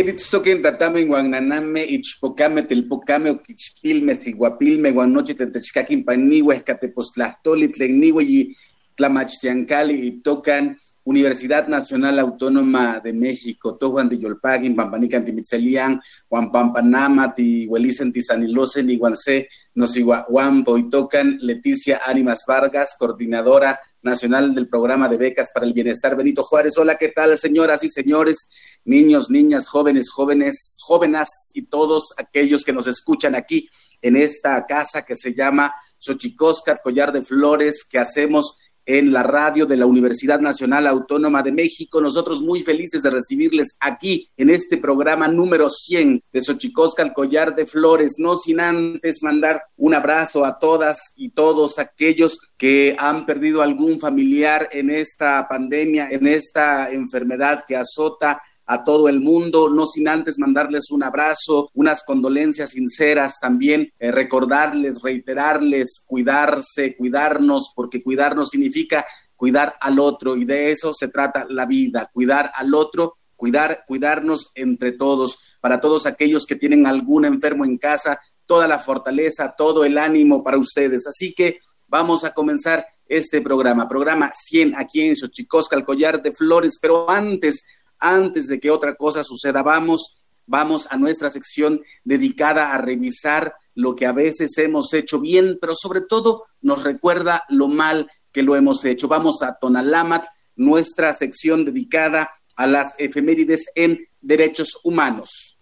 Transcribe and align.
Queritztoquen 0.00 0.62
tatame 0.62 1.04
guananame 1.04 1.84
ichpocame 1.84 2.62
telpocame 2.62 3.28
oquichpilme 3.30 4.14
ziguapilme 4.14 4.92
guanoche 4.96 5.34
tetechcaquin 5.34 6.04
paniwe 6.06 6.56
escatepostlastoli 6.56 7.68
tlecniwe 7.68 8.24
y 8.24 8.56
tlamachtiancali 8.96 10.06
y 10.06 10.10
tocan 10.22 10.78
Universidad 11.10 11.66
Nacional 11.66 12.20
Autónoma 12.20 13.00
de 13.00 13.12
México, 13.12 13.76
Tojuan 13.76 14.08
de 14.08 14.16
Yolpagin, 14.16 14.76
Pampanican 14.76 15.24
Timitzelian, 15.24 16.00
Juan 16.28 16.52
Pampanama, 16.52 17.34
Tihuelicen 17.34 18.12
Tizanilosen, 18.12 18.88
Iguanse, 18.88 19.48
Nosihuampo, 19.74 20.78
y 20.78 20.88
tocan 20.88 21.36
Leticia 21.40 22.02
Ánimas 22.06 22.44
Vargas, 22.46 22.94
coordinadora 22.96 23.80
nacional 24.02 24.54
del 24.54 24.68
programa 24.68 25.08
de 25.08 25.16
becas 25.16 25.50
para 25.52 25.66
el 25.66 25.72
bienestar 25.72 26.16
Benito 26.16 26.44
Juárez. 26.44 26.78
Hola, 26.78 26.94
¿qué 26.94 27.08
tal, 27.08 27.36
señoras 27.36 27.82
y 27.82 27.90
señores, 27.90 28.48
niños, 28.84 29.30
niñas, 29.30 29.66
jóvenes, 29.66 30.10
jóvenes, 30.10 30.76
jóvenes 30.80 31.28
y 31.54 31.62
todos 31.62 32.14
aquellos 32.18 32.62
que 32.62 32.72
nos 32.72 32.86
escuchan 32.86 33.34
aquí 33.34 33.68
en 34.00 34.14
esta 34.14 34.64
casa 34.64 35.02
que 35.02 35.16
se 35.16 35.34
llama 35.34 35.74
Xochicóscat, 35.98 36.80
Collar 36.82 37.10
de 37.10 37.22
Flores, 37.22 37.84
que 37.84 37.98
hacemos 37.98 38.56
en 38.98 39.12
la 39.12 39.22
radio 39.22 39.66
de 39.66 39.76
la 39.76 39.86
Universidad 39.86 40.40
Nacional 40.40 40.86
Autónoma 40.86 41.42
de 41.42 41.52
México. 41.52 42.00
Nosotros 42.00 42.42
muy 42.42 42.62
felices 42.62 43.02
de 43.02 43.10
recibirles 43.10 43.76
aquí 43.80 44.28
en 44.36 44.50
este 44.50 44.78
programa 44.78 45.28
número 45.28 45.70
100 45.70 46.24
de 46.32 46.42
Xochicosca, 46.42 47.02
el 47.02 47.12
collar 47.12 47.54
de 47.54 47.66
flores, 47.66 48.14
no 48.18 48.36
sin 48.36 48.60
antes 48.60 49.22
mandar 49.22 49.62
un 49.76 49.94
abrazo 49.94 50.44
a 50.44 50.58
todas 50.58 51.12
y 51.16 51.30
todos 51.30 51.78
aquellos 51.78 52.38
que 52.56 52.96
han 52.98 53.26
perdido 53.26 53.62
algún 53.62 54.00
familiar 54.00 54.68
en 54.72 54.90
esta 54.90 55.46
pandemia, 55.48 56.10
en 56.10 56.26
esta 56.26 56.90
enfermedad 56.90 57.64
que 57.66 57.76
azota 57.76 58.42
a 58.70 58.84
todo 58.84 59.08
el 59.08 59.20
mundo, 59.20 59.68
no 59.68 59.84
sin 59.84 60.06
antes 60.06 60.38
mandarles 60.38 60.92
un 60.92 61.02
abrazo, 61.02 61.70
unas 61.74 62.04
condolencias 62.04 62.70
sinceras 62.70 63.40
también, 63.40 63.90
eh, 63.98 64.12
recordarles, 64.12 65.02
reiterarles, 65.02 66.04
cuidarse, 66.06 66.94
cuidarnos, 66.96 67.72
porque 67.74 68.00
cuidarnos 68.00 68.50
significa 68.50 69.04
cuidar 69.34 69.74
al 69.80 69.98
otro 69.98 70.36
y 70.36 70.44
de 70.44 70.70
eso 70.70 70.94
se 70.94 71.08
trata 71.08 71.46
la 71.48 71.66
vida, 71.66 72.08
cuidar 72.12 72.52
al 72.54 72.72
otro, 72.72 73.16
cuidar, 73.34 73.82
cuidarnos 73.88 74.52
entre 74.54 74.92
todos, 74.92 75.40
para 75.60 75.80
todos 75.80 76.06
aquellos 76.06 76.46
que 76.46 76.54
tienen 76.54 76.86
algún 76.86 77.24
enfermo 77.24 77.64
en 77.64 77.76
casa, 77.76 78.20
toda 78.46 78.68
la 78.68 78.78
fortaleza, 78.78 79.52
todo 79.58 79.84
el 79.84 79.98
ánimo 79.98 80.44
para 80.44 80.58
ustedes. 80.58 81.08
Así 81.08 81.34
que 81.34 81.58
vamos 81.88 82.22
a 82.22 82.32
comenzar 82.32 82.86
este 83.04 83.42
programa, 83.42 83.88
programa 83.88 84.30
100 84.32 84.76
aquí 84.76 85.02
en 85.02 85.16
Xochicosca, 85.16 85.74
el 85.74 85.84
collar 85.84 86.22
de 86.22 86.32
flores, 86.32 86.78
pero 86.80 87.10
antes 87.10 87.64
antes 88.00 88.46
de 88.46 88.58
que 88.58 88.70
otra 88.70 88.96
cosa 88.96 89.22
suceda, 89.22 89.62
vamos, 89.62 90.22
vamos 90.46 90.86
a 90.90 90.96
nuestra 90.96 91.30
sección 91.30 91.80
dedicada 92.04 92.72
a 92.72 92.78
revisar 92.78 93.54
lo 93.74 93.94
que 93.94 94.06
a 94.06 94.12
veces 94.12 94.56
hemos 94.58 94.92
hecho 94.92 95.20
bien, 95.20 95.58
pero 95.60 95.74
sobre 95.74 96.00
todo 96.00 96.44
nos 96.60 96.82
recuerda 96.82 97.44
lo 97.48 97.68
mal 97.68 98.10
que 98.32 98.42
lo 98.42 98.56
hemos 98.56 98.84
hecho. 98.84 99.08
Vamos 99.08 99.42
a 99.42 99.56
Tonalamat, 99.60 100.24
nuestra 100.56 101.14
sección 101.14 101.64
dedicada 101.64 102.30
a 102.56 102.66
las 102.66 102.94
efemérides 102.98 103.70
en 103.74 104.06
derechos 104.20 104.78
humanos. 104.84 105.58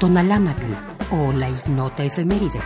Tonalamatl 0.00 0.72
o 1.10 1.32
la 1.32 1.48
ignota 1.48 2.04
efeméride. 2.04 2.60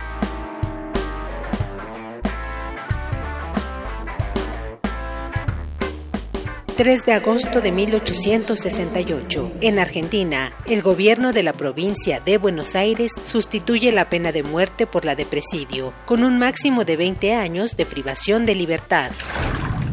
3 6.77 7.05
de 7.07 7.13
agosto 7.13 7.59
de 7.59 7.71
1868. 7.71 9.53
En 9.61 9.79
Argentina, 9.79 10.53
el 10.67 10.83
gobierno 10.83 11.33
de 11.33 11.41
la 11.41 11.53
provincia 11.53 12.19
de 12.19 12.37
Buenos 12.37 12.75
Aires 12.75 13.13
sustituye 13.25 13.91
la 13.91 14.11
pena 14.11 14.31
de 14.31 14.43
muerte 14.43 14.85
por 14.85 15.03
la 15.03 15.15
de 15.15 15.25
presidio, 15.25 15.91
con 16.05 16.23
un 16.23 16.37
máximo 16.37 16.85
de 16.85 16.95
20 16.95 17.33
años 17.33 17.77
de 17.77 17.87
privación 17.87 18.45
de 18.45 18.53
libertad. 18.53 19.09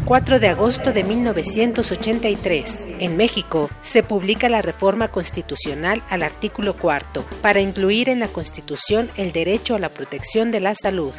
4 0.05 0.41
de 0.41 0.49
agosto 0.49 0.93
de 0.93 1.05
1983. 1.05 2.89
En 2.99 3.17
México 3.17 3.71
se 3.81 4.03
publica 4.03 4.51
la 4.51 4.61
reforma 4.61 5.09
constitucional 5.09 6.03
al 6.11 6.23
artículo 6.23 6.77
cuarto 6.77 7.25
para 7.41 7.61
incluir 7.61 8.11
en 8.11 8.21
la 8.21 8.29
Constitución 8.29 9.09
el 9.17 9.33
derecho 9.33 9.75
a 9.75 9.79
la 9.79 9.89
protección 9.89 10.51
de 10.51 10.61
la 10.61 10.75
salud. 10.75 11.15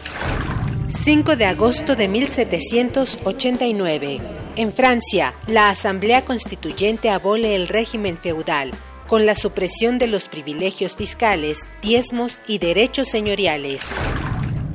5 0.90 1.36
de 1.36 1.46
agosto 1.46 1.96
de 1.96 2.08
1789. 2.08 4.45
En 4.58 4.72
Francia, 4.72 5.34
la 5.48 5.70
Asamblea 5.70 6.24
Constituyente 6.24 7.10
abole 7.10 7.56
el 7.56 7.68
régimen 7.68 8.18
feudal 8.18 8.72
con 9.06 9.26
la 9.26 9.36
supresión 9.36 10.00
de 10.00 10.08
los 10.08 10.30
privilegios 10.30 10.96
fiscales, 10.96 11.60
diezmos 11.82 12.42
y 12.48 12.58
derechos 12.58 13.10
señoriales. 13.10 13.84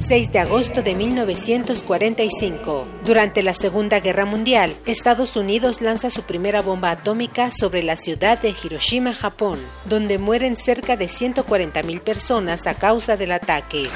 6 0.07 0.33
de 0.33 0.39
agosto 0.39 0.83
de 0.83 0.95
1945. 0.95 2.87
Durante 3.07 3.43
la 3.43 3.55
Segunda 3.55 4.01
Guerra 4.01 4.27
Mundial, 4.27 4.75
Estados 4.85 5.35
Unidos 5.37 5.81
lanza 5.81 6.11
su 6.11 6.23
primera 6.25 6.61
bomba 6.61 6.91
atómica 6.91 7.51
sobre 7.51 7.83
la 7.83 7.97
ciudad 7.97 8.39
de 8.39 8.55
Hiroshima, 8.63 9.15
Japón, 9.15 9.59
donde 9.87 10.19
mueren 10.19 10.57
cerca 10.57 10.97
de 10.99 11.07
140.000 11.07 12.01
personas 12.01 12.67
a 12.67 12.75
causa 12.75 13.17
del 13.17 13.33
ataque. 13.33 13.89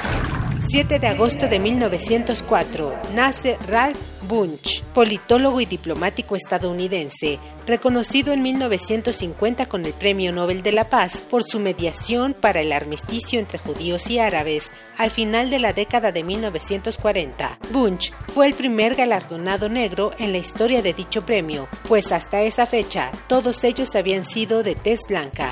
7 0.67 0.99
de 0.99 1.07
agosto 1.07 1.47
de 1.47 1.59
1904 1.59 2.93
nace 3.13 3.57
Ralph 3.67 4.14
Bunch, 4.27 4.83
politólogo 4.93 5.61
y 5.61 5.65
diplomático 5.65 6.35
estadounidense, 6.35 7.39
reconocido 7.65 8.33
en 8.33 8.41
1950 8.41 9.67
con 9.67 9.85
el 9.85 9.93
Premio 9.93 10.31
Nobel 10.31 10.61
de 10.63 10.71
la 10.71 10.89
Paz 10.89 11.21
por 11.21 11.43
su 11.43 11.59
mediación 11.59 12.33
para 12.33 12.61
el 12.61 12.71
armisticio 12.71 13.39
entre 13.39 13.59
judíos 13.59 14.09
y 14.09 14.19
árabes 14.19 14.71
al 14.97 15.11
final 15.11 15.49
de 15.49 15.59
la 15.59 15.73
década 15.73 16.11
de 16.11 16.23
1940. 16.23 17.59
Bunch 17.71 18.11
fue 18.33 18.47
el 18.47 18.53
primer 18.53 18.95
galardonado 18.95 19.69
negro 19.69 20.11
en 20.19 20.31
la 20.31 20.37
historia 20.37 20.81
de 20.81 20.93
dicho 20.93 21.25
premio, 21.25 21.67
pues 21.87 22.11
hasta 22.11 22.41
esa 22.41 22.65
fecha 22.65 23.11
todos 23.27 23.63
ellos 23.63 23.95
habían 23.95 24.25
sido 24.25 24.63
de 24.63 24.75
tez 24.75 25.01
blanca. 25.07 25.51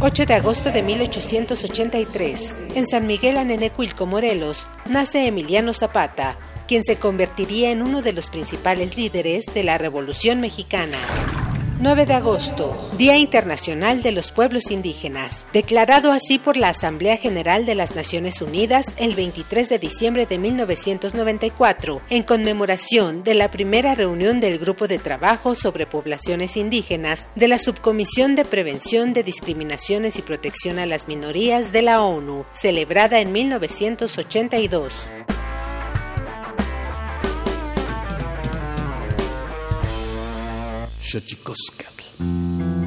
8 0.00 0.26
de 0.26 0.34
agosto 0.34 0.70
de 0.70 0.82
1883, 0.82 2.58
en 2.74 2.86
San 2.86 3.06
Miguel 3.06 3.38
Anenecuilco, 3.38 4.06
Morelos, 4.06 4.68
nace 4.86 5.26
Emiliano 5.26 5.72
Zapata, 5.72 6.36
quien 6.66 6.84
se 6.84 6.96
convertiría 6.96 7.70
en 7.70 7.82
uno 7.82 8.02
de 8.02 8.12
los 8.12 8.30
principales 8.30 8.96
líderes 8.96 9.44
de 9.54 9.64
la 9.64 9.78
Revolución 9.78 10.40
Mexicana. 10.40 10.98
9 11.80 12.06
de 12.06 12.14
agosto, 12.14 12.90
Día 12.96 13.18
Internacional 13.18 14.02
de 14.02 14.12
los 14.12 14.30
Pueblos 14.30 14.70
Indígenas, 14.70 15.44
declarado 15.52 16.12
así 16.12 16.38
por 16.38 16.56
la 16.56 16.68
Asamblea 16.68 17.16
General 17.16 17.66
de 17.66 17.74
las 17.74 17.96
Naciones 17.96 18.40
Unidas 18.40 18.86
el 18.96 19.14
23 19.14 19.68
de 19.68 19.78
diciembre 19.78 20.24
de 20.24 20.38
1994, 20.38 22.00
en 22.10 22.22
conmemoración 22.22 23.24
de 23.24 23.34
la 23.34 23.50
primera 23.50 23.94
reunión 23.94 24.40
del 24.40 24.58
Grupo 24.58 24.86
de 24.86 24.98
Trabajo 24.98 25.54
sobre 25.54 25.84
Poblaciones 25.84 26.56
Indígenas 26.56 27.28
de 27.34 27.48
la 27.48 27.58
Subcomisión 27.58 28.36
de 28.36 28.44
Prevención 28.44 29.12
de 29.12 29.24
Discriminaciones 29.24 30.18
y 30.18 30.22
Protección 30.22 30.78
a 30.78 30.86
las 30.86 31.08
Minorías 31.08 31.72
de 31.72 31.82
la 31.82 32.02
ONU, 32.02 32.46
celebrada 32.52 33.20
en 33.20 33.32
1982. 33.32 35.10
Xochicoscatl. 41.14 42.83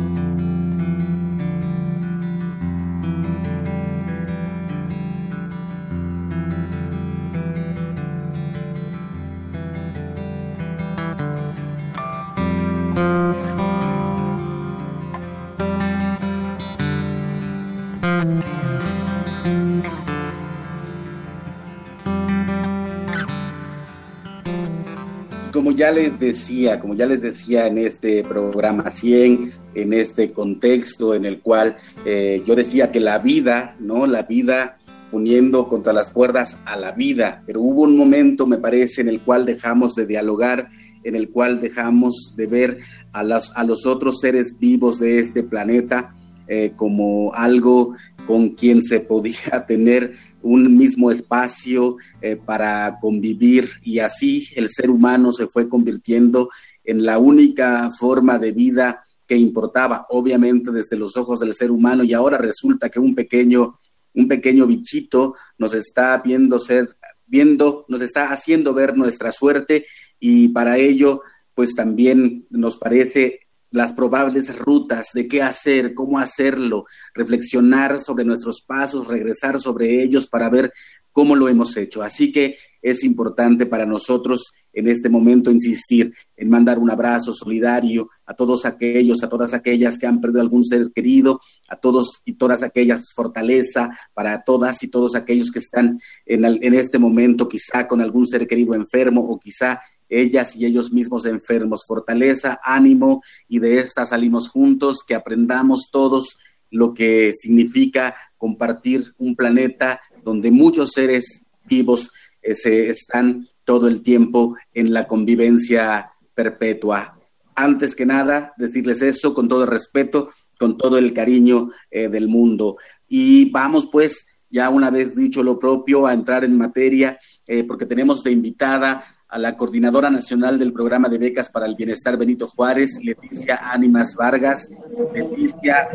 Ya 25.77 25.91
les 25.91 26.19
decía, 26.19 26.79
como 26.79 26.95
ya 26.95 27.05
les 27.05 27.21
decía 27.21 27.67
en 27.67 27.77
este 27.77 28.23
programa 28.23 28.89
100, 28.89 29.53
en 29.75 29.93
este 29.93 30.31
contexto 30.31 31.13
en 31.13 31.23
el 31.25 31.39
cual 31.39 31.77
eh, 32.03 32.41
yo 32.45 32.55
decía 32.55 32.91
que 32.91 32.99
la 32.99 33.19
vida, 33.19 33.75
¿no? 33.79 34.07
La 34.07 34.23
vida 34.23 34.79
poniendo 35.11 35.69
contra 35.69 35.93
las 35.93 36.09
cuerdas 36.09 36.57
a 36.65 36.75
la 36.77 36.91
vida, 36.93 37.43
pero 37.45 37.61
hubo 37.61 37.83
un 37.83 37.95
momento, 37.95 38.47
me 38.47 38.57
parece, 38.57 39.01
en 39.01 39.07
el 39.07 39.21
cual 39.21 39.45
dejamos 39.45 39.93
de 39.93 40.07
dialogar, 40.07 40.67
en 41.03 41.15
el 41.15 41.29
cual 41.29 41.61
dejamos 41.61 42.33
de 42.35 42.47
ver 42.47 42.79
a, 43.13 43.23
las, 43.23 43.51
a 43.55 43.63
los 43.63 43.85
otros 43.85 44.19
seres 44.19 44.57
vivos 44.59 44.99
de 44.99 45.19
este 45.19 45.43
planeta 45.43 46.16
eh, 46.47 46.73
como 46.75 47.33
algo 47.33 47.93
con 48.25 48.49
quien 48.49 48.83
se 48.83 48.99
podía 48.99 49.65
tener 49.67 50.15
un 50.41 50.77
mismo 50.77 51.11
espacio 51.11 51.97
eh, 52.21 52.35
para 52.35 52.97
convivir. 52.99 53.69
Y 53.81 53.99
así 53.99 54.47
el 54.55 54.69
ser 54.69 54.89
humano 54.89 55.31
se 55.31 55.47
fue 55.47 55.67
convirtiendo 55.67 56.49
en 56.83 57.05
la 57.05 57.19
única 57.19 57.91
forma 57.91 58.37
de 58.37 58.51
vida 58.51 59.03
que 59.27 59.35
importaba, 59.35 60.05
obviamente 60.09 60.71
desde 60.71 60.95
los 60.95 61.17
ojos 61.17 61.39
del 61.39 61.53
ser 61.53 61.71
humano. 61.71 62.03
Y 62.03 62.13
ahora 62.13 62.37
resulta 62.37 62.89
que 62.89 62.99
un 62.99 63.13
pequeño 63.13 63.75
un 64.13 64.27
pequeño 64.27 64.65
bichito 64.65 65.35
nos 65.59 65.75
está 65.75 66.17
viendo 66.17 66.57
ser 66.57 66.97
viendo, 67.27 67.85
nos 67.87 68.01
está 68.01 68.31
haciendo 68.31 68.73
ver 68.73 68.97
nuestra 68.97 69.31
suerte. 69.31 69.85
Y 70.19 70.47
para 70.49 70.77
ello 70.77 71.21
pues 71.53 71.73
también 71.73 72.45
nos 72.51 72.77
parece 72.77 73.46
las 73.71 73.93
probables 73.93 74.57
rutas 74.57 75.07
de 75.13 75.27
qué 75.27 75.41
hacer, 75.41 75.93
cómo 75.93 76.19
hacerlo, 76.19 76.85
reflexionar 77.13 77.99
sobre 77.99 78.25
nuestros 78.25 78.61
pasos, 78.61 79.07
regresar 79.07 79.59
sobre 79.59 80.01
ellos 80.01 80.27
para 80.27 80.49
ver 80.49 80.71
cómo 81.11 81.35
lo 81.35 81.49
hemos 81.49 81.75
hecho. 81.77 82.03
Así 82.03 82.31
que 82.31 82.57
es 82.79 83.03
importante 83.03 83.65
para 83.65 83.87
nosotros 83.87 84.51
en 84.71 84.87
este 84.87 85.09
momento 85.09 85.49
insistir 85.49 86.13
en 86.35 86.49
mandar 86.49 86.77
un 86.77 86.91
abrazo 86.91 87.33
solidario 87.33 88.09
a 88.25 88.35
todos 88.35 88.65
aquellos, 88.67 89.23
a 89.23 89.29
todas 89.29 89.55
aquellas 89.55 89.97
que 89.97 90.05
han 90.05 90.21
perdido 90.21 90.41
algún 90.41 90.63
ser 90.63 90.91
querido, 90.93 91.41
a 91.67 91.75
todos 91.77 92.21
y 92.25 92.33
todas 92.33 92.61
aquellas 92.61 93.11
fortaleza 93.15 93.89
para 94.13 94.43
todas 94.43 94.83
y 94.83 94.89
todos 94.89 95.15
aquellos 95.15 95.49
que 95.49 95.57
están 95.57 95.99
en, 96.25 96.45
en 96.45 96.73
este 96.75 96.99
momento 96.99 97.49
quizá 97.49 97.87
con 97.87 97.99
algún 97.99 98.27
ser 98.27 98.47
querido 98.47 98.75
enfermo 98.75 99.21
o 99.21 99.39
quizá 99.39 99.81
ellas 100.09 100.55
y 100.55 100.65
ellos 100.65 100.91
mismos 100.91 101.25
enfermos. 101.25 101.85
Fortaleza, 101.87 102.59
ánimo 102.63 103.21
y 103.47 103.59
de 103.59 103.79
esta 103.79 104.05
salimos 104.05 104.49
juntos, 104.49 105.03
que 105.07 105.15
aprendamos 105.15 105.89
todos 105.91 106.37
lo 106.69 106.93
que 106.93 107.31
significa 107.33 108.15
compartir 108.37 109.13
un 109.17 109.35
planeta 109.35 110.01
donde 110.23 110.51
muchos 110.51 110.91
seres 110.91 111.47
vivos 111.65 112.11
eh, 112.41 112.55
se 112.55 112.89
están 112.89 113.47
todo 113.63 113.87
el 113.87 114.01
tiempo 114.01 114.55
en 114.73 114.93
la 114.93 115.07
convivencia 115.07 116.11
perpetua. 116.33 117.19
Antes 117.55 117.95
que 117.95 118.05
nada, 118.05 118.53
decirles 118.57 119.01
eso 119.01 119.33
con 119.33 119.47
todo 119.47 119.63
el 119.63 119.69
respeto, 119.69 120.29
con 120.59 120.77
todo 120.77 120.97
el 120.97 121.13
cariño 121.13 121.71
eh, 121.89 122.07
del 122.07 122.27
mundo. 122.27 122.77
Y 123.07 123.49
vamos 123.49 123.89
pues, 123.91 124.27
ya 124.49 124.69
una 124.69 124.89
vez 124.89 125.15
dicho 125.15 125.43
lo 125.43 125.59
propio, 125.59 126.05
a 126.05 126.13
entrar 126.13 126.43
en 126.43 126.57
materia, 126.57 127.19
eh, 127.45 127.63
porque 127.63 127.85
tenemos 127.85 128.23
de 128.23 128.31
invitada 128.31 129.03
a 129.29 129.37
la 129.37 129.57
coordinadora 129.57 130.09
nacional 130.09 130.57
del 130.57 130.71
programa 130.71 131.09
de 131.09 131.17
becas 131.17 131.49
para 131.49 131.65
el 131.65 131.75
bienestar 131.75 132.17
Benito 132.17 132.47
Juárez, 132.47 132.99
Leticia 133.03 133.59
Ánimas 133.71 134.15
Vargas. 134.15 134.69
Leticia 135.13 135.89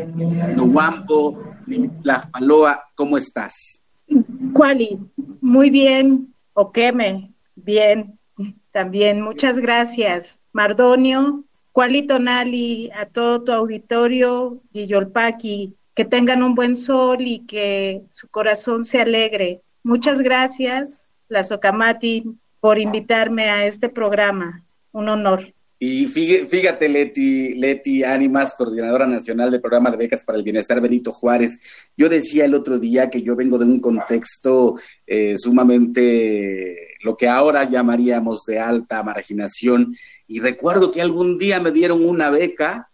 Nuampo, 0.55 1.41
Paloa, 2.31 2.83
¿cómo 2.95 3.17
estás? 3.17 3.83
Cuali, 4.53 4.99
muy 5.41 5.69
bien, 5.69 6.33
Okeme, 6.53 7.31
bien, 7.55 8.19
también, 8.71 9.21
muchas 9.21 9.59
gracias. 9.59 10.39
Mardonio, 10.51 11.43
Cuali 11.71 12.03
Tonali, 12.03 12.91
a 12.95 13.07
todo 13.07 13.43
tu 13.43 13.51
auditorio, 13.51 14.61
Yolpaki, 14.73 15.73
que 15.95 16.05
tengan 16.05 16.43
un 16.43 16.53
buen 16.53 16.77
sol 16.77 17.17
y 17.21 17.39
que 17.39 18.03
su 18.11 18.27
corazón 18.27 18.85
se 18.85 19.01
alegre. 19.01 19.61
Muchas 19.83 20.21
gracias, 20.21 21.07
la 21.29 21.43
Socamati, 21.43 22.35
por 22.63 22.79
invitarme 22.79 23.49
a 23.49 23.65
este 23.65 23.89
programa. 23.89 24.63
Un 24.93 25.09
honor. 25.09 25.53
Y 25.79 26.05
fíjate, 26.05 26.87
Leti, 26.87 27.55
Leti 27.55 28.05
Ánimas, 28.05 28.55
coordinadora 28.55 29.05
nacional 29.05 29.51
del 29.51 29.59
programa 29.59 29.91
de 29.91 29.97
becas 29.97 30.23
para 30.23 30.37
el 30.37 30.45
bienestar 30.45 30.79
Benito 30.79 31.11
Juárez. 31.11 31.59
Yo 31.97 32.07
decía 32.07 32.45
el 32.45 32.53
otro 32.53 32.79
día 32.79 33.09
que 33.09 33.21
yo 33.21 33.35
vengo 33.35 33.57
de 33.57 33.65
un 33.65 33.81
contexto 33.81 34.79
eh, 35.05 35.35
sumamente 35.37 36.95
lo 37.01 37.17
que 37.17 37.27
ahora 37.27 37.69
llamaríamos 37.69 38.45
de 38.45 38.59
alta 38.59 39.03
marginación. 39.03 39.93
Y 40.25 40.39
recuerdo 40.39 40.93
que 40.93 41.01
algún 41.01 41.37
día 41.37 41.59
me 41.59 41.71
dieron 41.71 42.05
una 42.05 42.29
beca 42.29 42.89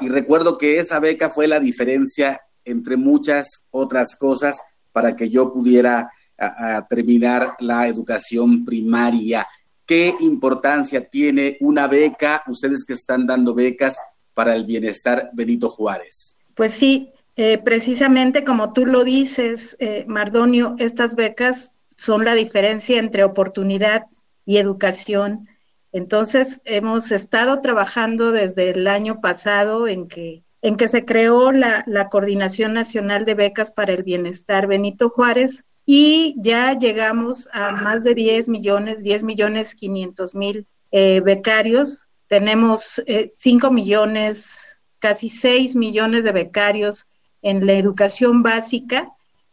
y 0.00 0.08
recuerdo 0.10 0.58
que 0.58 0.78
esa 0.78 1.00
beca 1.00 1.28
fue 1.28 1.48
la 1.48 1.58
diferencia 1.58 2.40
entre 2.64 2.96
muchas 2.96 3.66
otras 3.72 4.14
cosas 4.14 4.60
para 4.92 5.16
que 5.16 5.28
yo 5.28 5.52
pudiera 5.52 6.08
a, 6.38 6.86
terminar 6.88 7.56
la 7.60 7.86
educación 7.88 8.64
primaria. 8.64 9.46
¿Qué 9.84 10.14
importancia 10.20 11.08
tiene 11.08 11.56
una 11.60 11.86
beca, 11.86 12.42
ustedes 12.46 12.84
que 12.84 12.92
están 12.92 13.26
dando 13.26 13.54
becas 13.54 13.98
para 14.34 14.54
el 14.54 14.64
bienestar 14.64 15.30
Benito 15.32 15.70
Juárez? 15.70 16.36
Pues 16.54 16.72
sí, 16.72 17.10
eh, 17.36 17.58
precisamente 17.58 18.44
como 18.44 18.72
tú 18.72 18.86
lo 18.86 19.04
dices, 19.04 19.76
eh, 19.80 20.04
Mardonio, 20.06 20.76
estas 20.78 21.14
becas 21.14 21.72
son 21.96 22.24
la 22.24 22.34
diferencia 22.34 22.98
entre 22.98 23.24
oportunidad 23.24 24.06
y 24.44 24.58
educación. 24.58 25.48
Entonces, 25.92 26.60
hemos 26.64 27.10
estado 27.10 27.60
trabajando 27.60 28.30
desde 28.30 28.70
el 28.70 28.86
año 28.86 29.20
pasado 29.20 29.88
en 29.88 30.06
que, 30.06 30.42
en 30.62 30.76
que 30.76 30.88
se 30.88 31.04
creó 31.04 31.50
la, 31.50 31.82
la 31.86 32.08
Coordinación 32.08 32.74
Nacional 32.74 33.24
de 33.24 33.34
Becas 33.34 33.72
para 33.72 33.94
el 33.94 34.02
Bienestar 34.02 34.66
Benito 34.66 35.08
Juárez, 35.08 35.64
y 35.90 36.34
ya 36.36 36.78
llegamos 36.78 37.48
a 37.50 37.72
más 37.72 38.04
de 38.04 38.14
10 38.14 38.50
millones, 38.50 39.02
10 39.02 39.22
millones 39.22 39.74
500 39.74 40.34
mil 40.34 40.66
eh, 40.90 41.22
becarios. 41.24 42.08
Tenemos 42.26 43.02
5 43.32 43.66
eh, 43.66 43.70
millones, 43.70 44.82
casi 44.98 45.30
6 45.30 45.76
millones 45.76 46.24
de 46.24 46.32
becarios 46.32 47.06
en 47.40 47.64
la 47.64 47.72
educación 47.72 48.42
básica 48.42 49.08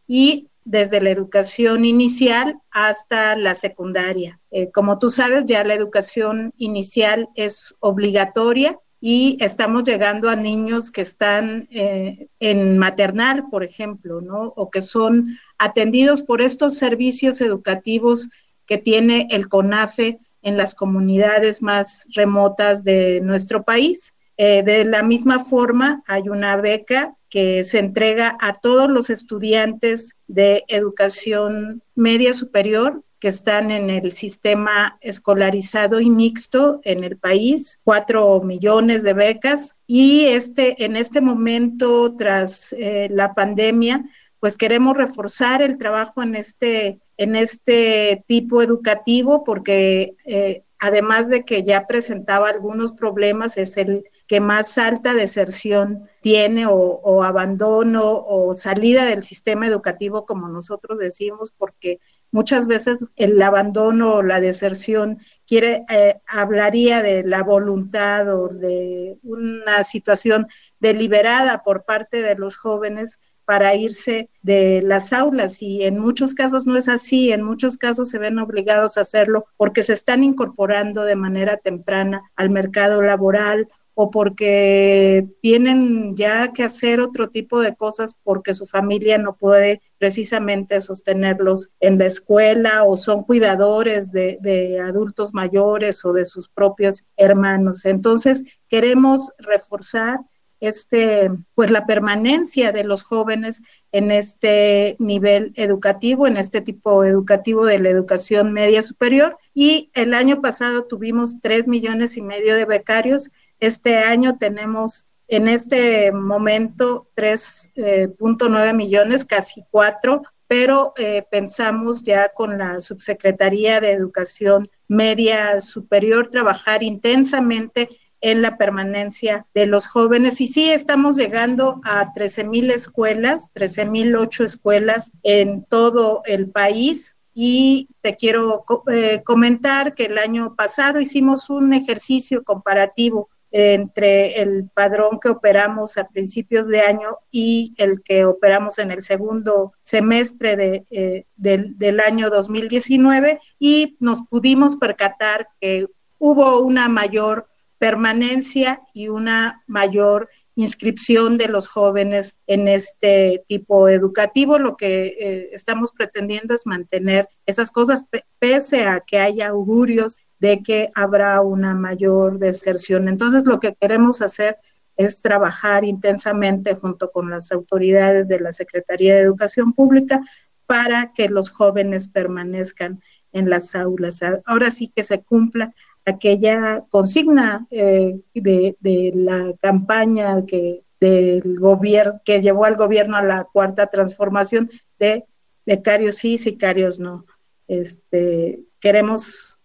y 0.06 0.50
desde 0.66 1.00
la 1.00 1.08
educación 1.08 1.86
inicial 1.86 2.60
hasta 2.70 3.34
la 3.34 3.54
secundaria. 3.54 4.38
Eh, 4.50 4.70
como 4.70 4.98
tú 4.98 5.08
sabes, 5.08 5.46
ya 5.46 5.64
la 5.64 5.72
educación 5.72 6.52
inicial 6.58 7.30
es 7.34 7.74
obligatoria 7.80 8.78
y 9.08 9.36
estamos 9.38 9.84
llegando 9.84 10.28
a 10.28 10.34
niños 10.34 10.90
que 10.90 11.02
están 11.02 11.68
en 11.70 12.76
maternal, 12.76 13.44
por 13.52 13.62
ejemplo, 13.62 14.20
¿no? 14.20 14.52
O 14.56 14.68
que 14.68 14.82
son 14.82 15.38
atendidos 15.58 16.22
por 16.22 16.42
estos 16.42 16.74
servicios 16.74 17.40
educativos 17.40 18.28
que 18.66 18.78
tiene 18.78 19.28
el 19.30 19.48
CONAFE 19.48 20.18
en 20.42 20.56
las 20.56 20.74
comunidades 20.74 21.62
más 21.62 22.08
remotas 22.16 22.82
de 22.82 23.20
nuestro 23.20 23.62
país. 23.62 24.12
Eh, 24.38 24.64
de 24.64 24.84
la 24.84 25.04
misma 25.04 25.44
forma, 25.44 26.02
hay 26.08 26.28
una 26.28 26.56
beca 26.56 27.14
que 27.30 27.62
se 27.62 27.78
entrega 27.78 28.36
a 28.40 28.54
todos 28.54 28.90
los 28.90 29.08
estudiantes 29.08 30.16
de 30.26 30.64
educación 30.66 31.80
media 31.94 32.34
superior 32.34 33.04
que 33.18 33.28
están 33.28 33.70
en 33.70 33.90
el 33.90 34.12
sistema 34.12 34.98
escolarizado 35.00 36.00
y 36.00 36.10
mixto 36.10 36.80
en 36.84 37.02
el 37.04 37.16
país, 37.16 37.80
cuatro 37.84 38.40
millones 38.42 39.02
de 39.02 39.14
becas. 39.14 39.76
Y 39.86 40.26
este, 40.26 40.84
en 40.84 40.96
este 40.96 41.20
momento, 41.20 42.14
tras 42.16 42.74
eh, 42.74 43.08
la 43.10 43.34
pandemia, 43.34 44.04
pues 44.40 44.56
queremos 44.56 44.96
reforzar 44.96 45.62
el 45.62 45.78
trabajo 45.78 46.22
en 46.22 46.34
este, 46.34 46.98
en 47.16 47.36
este 47.36 48.22
tipo 48.26 48.62
educativo 48.62 49.44
porque 49.44 50.14
eh, 50.24 50.62
además 50.78 51.28
de 51.28 51.44
que 51.44 51.62
ya 51.62 51.86
presentaba 51.86 52.48
algunos 52.48 52.92
problemas, 52.92 53.56
es 53.56 53.76
el 53.76 54.04
que 54.26 54.40
más 54.40 54.76
alta 54.78 55.14
deserción 55.14 56.08
tiene 56.20 56.66
o, 56.66 57.22
abandono 57.22 58.12
o 58.12 58.54
salida 58.54 59.04
del 59.04 59.22
sistema 59.22 59.66
educativo, 59.66 60.26
como 60.26 60.48
nosotros 60.48 60.98
decimos, 60.98 61.52
porque 61.56 62.00
muchas 62.30 62.66
veces 62.66 62.98
el 63.16 63.40
abandono 63.40 64.14
o 64.14 64.22
la 64.22 64.40
deserción 64.40 65.18
quiere 65.46 65.84
eh, 65.88 66.20
hablaría 66.26 67.02
de 67.02 67.22
la 67.22 67.42
voluntad 67.42 68.32
o 68.34 68.48
de 68.48 69.18
una 69.22 69.84
situación 69.84 70.46
deliberada 70.78 71.62
por 71.62 71.84
parte 71.84 72.22
de 72.22 72.34
los 72.34 72.56
jóvenes 72.56 73.18
para 73.46 73.74
irse 73.76 74.28
de 74.42 74.82
las 74.82 75.12
aulas. 75.12 75.62
Y 75.62 75.84
en 75.84 75.98
muchos 75.98 76.34
casos 76.34 76.66
no 76.66 76.76
es 76.76 76.88
así, 76.88 77.32
en 77.32 77.42
muchos 77.42 77.78
casos 77.78 78.10
se 78.10 78.18
ven 78.18 78.38
obligados 78.38 78.98
a 78.98 79.02
hacerlo 79.02 79.46
porque 79.56 79.82
se 79.82 79.94
están 79.94 80.24
incorporando 80.24 81.04
de 81.04 81.16
manera 81.16 81.56
temprana 81.56 82.22
al 82.34 82.50
mercado 82.50 83.00
laboral 83.00 83.68
o 83.98 84.10
porque 84.10 85.26
tienen 85.40 86.14
ya 86.16 86.52
que 86.52 86.64
hacer 86.64 87.00
otro 87.00 87.30
tipo 87.30 87.60
de 87.60 87.74
cosas 87.74 88.14
porque 88.22 88.52
su 88.52 88.66
familia 88.66 89.16
no 89.16 89.36
puede 89.36 89.80
precisamente 89.96 90.82
sostenerlos 90.82 91.70
en 91.80 91.96
la 91.96 92.04
escuela 92.04 92.84
o 92.84 92.98
son 92.98 93.24
cuidadores 93.24 94.12
de, 94.12 94.78
adultos 94.86 95.32
mayores 95.32 96.04
o 96.04 96.12
de 96.12 96.26
sus 96.26 96.50
propios 96.50 97.06
hermanos. 97.16 97.86
Entonces, 97.86 98.44
queremos 98.68 99.32
reforzar 99.38 100.20
este, 100.60 101.30
pues 101.54 101.70
la 101.70 101.86
permanencia 101.86 102.72
de 102.72 102.84
los 102.84 103.02
jóvenes 103.02 103.62
en 103.92 104.10
este 104.10 104.96
nivel 104.98 105.52
educativo, 105.56 106.26
en 106.26 106.36
este 106.36 106.60
tipo 106.60 107.02
educativo 107.02 107.64
de 107.64 107.78
la 107.78 107.88
educación 107.88 108.52
media 108.52 108.82
superior. 108.82 109.38
Y 109.54 109.90
el 109.94 110.12
año 110.12 110.42
pasado 110.42 110.84
tuvimos 110.84 111.40
tres 111.40 111.66
millones 111.66 112.18
y 112.18 112.20
medio 112.20 112.54
de 112.54 112.66
becarios. 112.66 113.30
Este 113.60 113.96
año 113.96 114.38
tenemos 114.38 115.06
en 115.28 115.48
este 115.48 116.12
momento 116.12 117.08
3.9 117.16 118.70
eh, 118.70 118.72
millones, 118.74 119.24
casi 119.24 119.64
cuatro, 119.70 120.22
pero 120.46 120.92
eh, 120.96 121.24
pensamos 121.30 122.02
ya 122.02 122.28
con 122.28 122.58
la 122.58 122.80
Subsecretaría 122.80 123.80
de 123.80 123.92
Educación 123.92 124.68
Media 124.88 125.60
Superior 125.60 126.28
trabajar 126.28 126.82
intensamente 126.82 127.88
en 128.20 128.42
la 128.42 128.56
permanencia 128.56 129.46
de 129.54 129.66
los 129.66 129.86
jóvenes. 129.86 130.40
Y 130.40 130.48
sí, 130.48 130.70
estamos 130.70 131.16
llegando 131.16 131.80
a 131.84 132.12
13 132.12 132.44
mil 132.44 132.70
escuelas, 132.70 133.50
13 133.52 133.86
mil 133.86 134.16
ocho 134.16 134.44
escuelas 134.44 135.12
en 135.22 135.64
todo 135.64 136.22
el 136.24 136.50
país. 136.50 137.16
Y 137.34 137.88
te 138.00 138.16
quiero 138.16 138.64
eh, 138.90 139.22
comentar 139.22 139.94
que 139.94 140.06
el 140.06 140.16
año 140.16 140.54
pasado 140.54 141.00
hicimos 141.00 141.50
un 141.50 141.74
ejercicio 141.74 142.42
comparativo 142.42 143.28
entre 143.58 144.42
el 144.42 144.68
padrón 144.74 145.18
que 145.18 145.30
operamos 145.30 145.96
a 145.96 146.06
principios 146.08 146.68
de 146.68 146.82
año 146.82 147.16
y 147.30 147.72
el 147.78 148.02
que 148.02 148.26
operamos 148.26 148.78
en 148.78 148.90
el 148.90 149.02
segundo 149.02 149.72
semestre 149.80 150.56
de, 150.56 150.84
eh, 150.90 151.24
del, 151.36 151.78
del 151.78 152.00
año 152.00 152.28
2019 152.28 153.40
y 153.58 153.96
nos 153.98 154.20
pudimos 154.20 154.76
percatar 154.76 155.48
que 155.58 155.86
hubo 156.18 156.60
una 156.60 156.90
mayor 156.90 157.48
permanencia 157.78 158.82
y 158.92 159.08
una 159.08 159.62
mayor 159.66 160.28
inscripción 160.54 161.38
de 161.38 161.48
los 161.48 161.66
jóvenes 161.66 162.36
en 162.46 162.68
este 162.68 163.42
tipo 163.46 163.88
educativo. 163.88 164.58
Lo 164.58 164.76
que 164.76 165.16
eh, 165.18 165.48
estamos 165.52 165.92
pretendiendo 165.92 166.54
es 166.54 166.66
mantener 166.66 167.28
esas 167.46 167.70
cosas 167.70 168.04
pese 168.38 168.84
a 168.84 169.00
que 169.00 169.18
haya 169.18 169.48
augurios 169.48 170.18
de 170.38 170.62
que 170.62 170.90
habrá 170.94 171.40
una 171.40 171.74
mayor 171.74 172.38
deserción. 172.38 173.08
Entonces, 173.08 173.44
lo 173.44 173.58
que 173.60 173.74
queremos 173.74 174.22
hacer 174.22 174.58
es 174.96 175.22
trabajar 175.22 175.84
intensamente 175.84 176.74
junto 176.74 177.10
con 177.10 177.30
las 177.30 177.52
autoridades 177.52 178.28
de 178.28 178.40
la 178.40 178.52
Secretaría 178.52 179.14
de 179.14 179.20
Educación 179.20 179.72
Pública 179.72 180.20
para 180.66 181.12
que 181.14 181.28
los 181.28 181.50
jóvenes 181.50 182.08
permanezcan 182.08 183.00
en 183.32 183.50
las 183.50 183.74
aulas. 183.74 184.20
Ahora 184.46 184.70
sí 184.70 184.90
que 184.94 185.04
se 185.04 185.22
cumpla 185.22 185.74
aquella 186.06 186.84
consigna 186.88 187.66
eh, 187.70 188.20
de, 188.34 188.76
de, 188.80 189.12
la 189.14 189.52
campaña 189.60 190.44
que 190.46 190.82
del 191.00 191.58
gobierno 191.58 192.20
que 192.24 192.40
llevó 192.40 192.64
al 192.64 192.76
gobierno 192.76 193.16
a 193.16 193.22
la 193.22 193.44
cuarta 193.44 193.88
transformación 193.88 194.70
de 194.98 195.24
becarios 195.66 196.16
sí, 196.16 196.38
sicarios 196.38 196.98
no. 196.98 197.26
Este, 197.68 198.60
queremos 198.80 199.55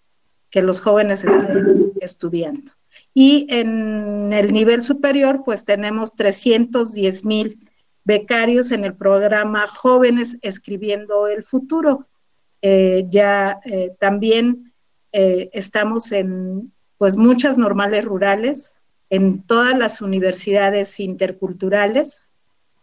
que 0.51 0.61
los 0.61 0.81
jóvenes 0.81 1.23
estén 1.23 1.93
estudiando. 2.01 2.71
Y 3.13 3.47
en 3.49 4.31
el 4.33 4.53
nivel 4.53 4.83
superior, 4.83 5.41
pues 5.43 5.65
tenemos 5.65 6.13
310 6.15 7.25
mil 7.25 7.57
becarios 8.03 8.71
en 8.71 8.83
el 8.83 8.95
programa 8.95 9.67
Jóvenes 9.67 10.37
Escribiendo 10.41 11.27
el 11.27 11.43
Futuro. 11.43 12.07
Eh, 12.61 13.05
ya 13.09 13.59
eh, 13.65 13.95
también 13.99 14.73
eh, 15.13 15.49
estamos 15.53 16.11
en 16.11 16.71
pues 16.97 17.17
muchas 17.17 17.57
normales 17.57 18.05
rurales, 18.05 18.79
en 19.09 19.41
todas 19.43 19.75
las 19.77 20.01
universidades 20.01 20.99
interculturales, 20.99 22.29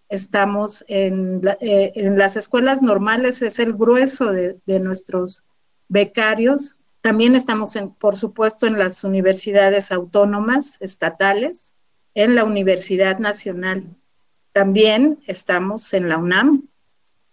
estamos 0.09 0.85
en, 0.89 1.41
en 1.61 2.19
las 2.19 2.37
escuelas 2.37 2.83
normales, 2.83 3.41
es 3.43 3.61
el 3.61 3.75
grueso 3.75 4.33
de, 4.33 4.57
de 4.67 4.81
nuestros 4.81 5.45
becarios, 5.89 6.78
también 7.01 7.35
estamos, 7.37 7.77
en, 7.77 7.91
por 7.91 8.17
supuesto, 8.17 8.67
en 8.67 8.79
las 8.79 9.05
universidades 9.05 9.93
autónomas 9.93 10.77
estatales, 10.81 11.75
en 12.15 12.35
la 12.35 12.45
Universidad 12.45 13.19
Nacional. 13.19 13.97
También 14.53 15.21
estamos 15.27 15.93
en 15.95 16.09
la 16.09 16.19
UNAM. 16.19 16.69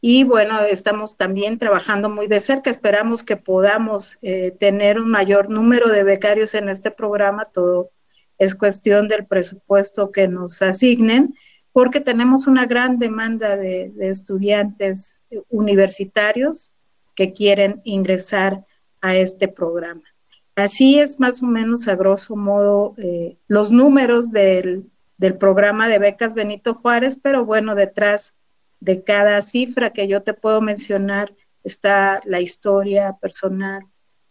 Y 0.02 0.24
bueno, 0.24 0.60
estamos 0.60 1.18
también 1.18 1.58
trabajando 1.58 2.10
muy 2.10 2.28
de 2.28 2.40
cerca. 2.40 2.70
Esperamos 2.70 3.24
que 3.24 3.38
podamos 3.38 4.18
eh, 4.22 4.52
tener 4.52 5.00
un 5.00 5.10
mayor 5.10 5.50
número 5.50 5.90
de 5.90 6.04
becarios 6.04 6.54
en 6.54 6.70
este 6.70 6.92
programa. 6.92 7.46
Todo 7.46 7.90
es 8.38 8.54
cuestión 8.54 9.08
del 9.08 9.26
presupuesto 9.26 10.12
que 10.12 10.28
nos 10.28 10.62
asignen, 10.62 11.34
porque 11.72 12.02
tenemos 12.02 12.46
una 12.46 12.68
gran 12.68 13.00
demanda 13.00 13.58
de, 13.58 13.92
de 13.96 14.10
estudiantes 14.10 15.24
universitarios 15.50 16.74
que 17.16 17.34
quieren 17.34 17.82
ingresar 17.84 18.64
a 19.02 19.16
este 19.16 19.48
programa. 19.48 20.04
Así 20.56 21.00
es 21.00 21.20
más 21.20 21.44
o 21.44 21.48
menos 21.48 21.88
a 21.88 21.96
grosso 21.96 22.36
modo 22.36 22.96
eh, 22.98 23.38
los 23.48 23.72
números 23.72 24.32
del, 24.32 24.90
del 25.18 25.38
programa 25.38 25.88
de 25.88 26.00
becas 26.00 26.34
Benito 26.34 26.74
Juárez, 26.74 27.20
pero 27.22 27.46
bueno, 27.46 27.76
detrás 27.76 28.34
de 28.80 29.04
cada 29.04 29.42
cifra 29.42 29.92
que 29.92 30.08
yo 30.08 30.24
te 30.24 30.34
puedo 30.34 30.62
mencionar 30.62 31.34
está 31.64 32.22
la 32.26 32.40
historia 32.40 33.18
personal 33.20 33.82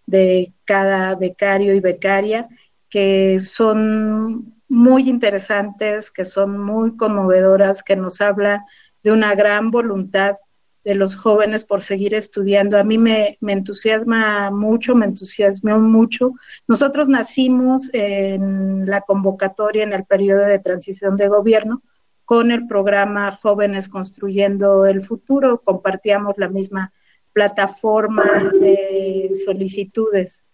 de 0.07 0.53
cada 0.65 1.15
becario 1.15 1.75
y 1.75 1.81
becaria, 1.81 2.49
que 2.89 3.41
son 3.41 4.55
muy 4.69 5.09
interesantes, 5.09 6.11
que 6.11 6.25
son 6.25 6.59
muy 6.59 6.97
conmovedoras, 6.97 7.83
que 7.83 7.97
nos 7.97 8.21
habla 8.21 8.65
de 9.03 9.13
una 9.13 9.35
gran 9.35 9.71
voluntad 9.71 10.37
de 10.85 10.95
los 10.95 11.17
jóvenes 11.17 11.65
por 11.65 11.81
seguir 11.81 12.15
estudiando. 12.15 12.79
A 12.79 12.85
mí 12.85 12.99
me, 12.99 13.39
entusiasma 13.41 14.51
mucho, 14.51 14.95
me 14.95 15.07
entusiasmó 15.07 15.79
mucho. 15.79 16.33
Nosotros 16.69 17.09
nacimos 17.09 17.91
en 17.95 18.87
la 18.87 19.01
convocatoria 19.01 19.83
en 19.83 19.95
el 19.95 20.05
periodo 20.05 20.43
de 20.43 20.59
transición 20.59 21.17
de 21.17 21.29
gobierno 21.29 21.83
con 22.25 22.51
el 22.51 22.67
programa 22.67 23.33
Jóvenes 23.33 23.89
Construyendo 23.89 24.87
el 24.87 25.03
Futuro, 25.03 25.61
compartíamos 25.63 26.39
la 26.39 26.49
misma 26.49 26.93
plataforma 27.33 28.51
de 28.61 29.31
solicitudes 29.45 30.47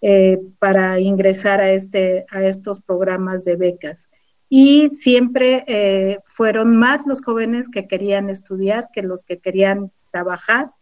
eh, 0.00 0.40
para 0.58 0.98
ingresar 0.98 1.60
a, 1.60 1.72
este, 1.72 2.24
a 2.30 2.42
estos 2.44 2.80
programas 2.80 3.44
de 3.44 3.56
becas 3.56 4.08
y 4.52 4.90
siempre 4.90 5.64
eh, 5.68 6.18
fueron 6.24 6.76
más 6.76 7.06
los 7.06 7.22
jóvenes 7.22 7.68
que 7.68 7.86
querían 7.86 8.28
estudiar 8.28 8.88
que 8.92 9.00
los 9.00 9.22
que 9.22 9.38
querían 9.38 9.92
trabajar, 10.10 10.72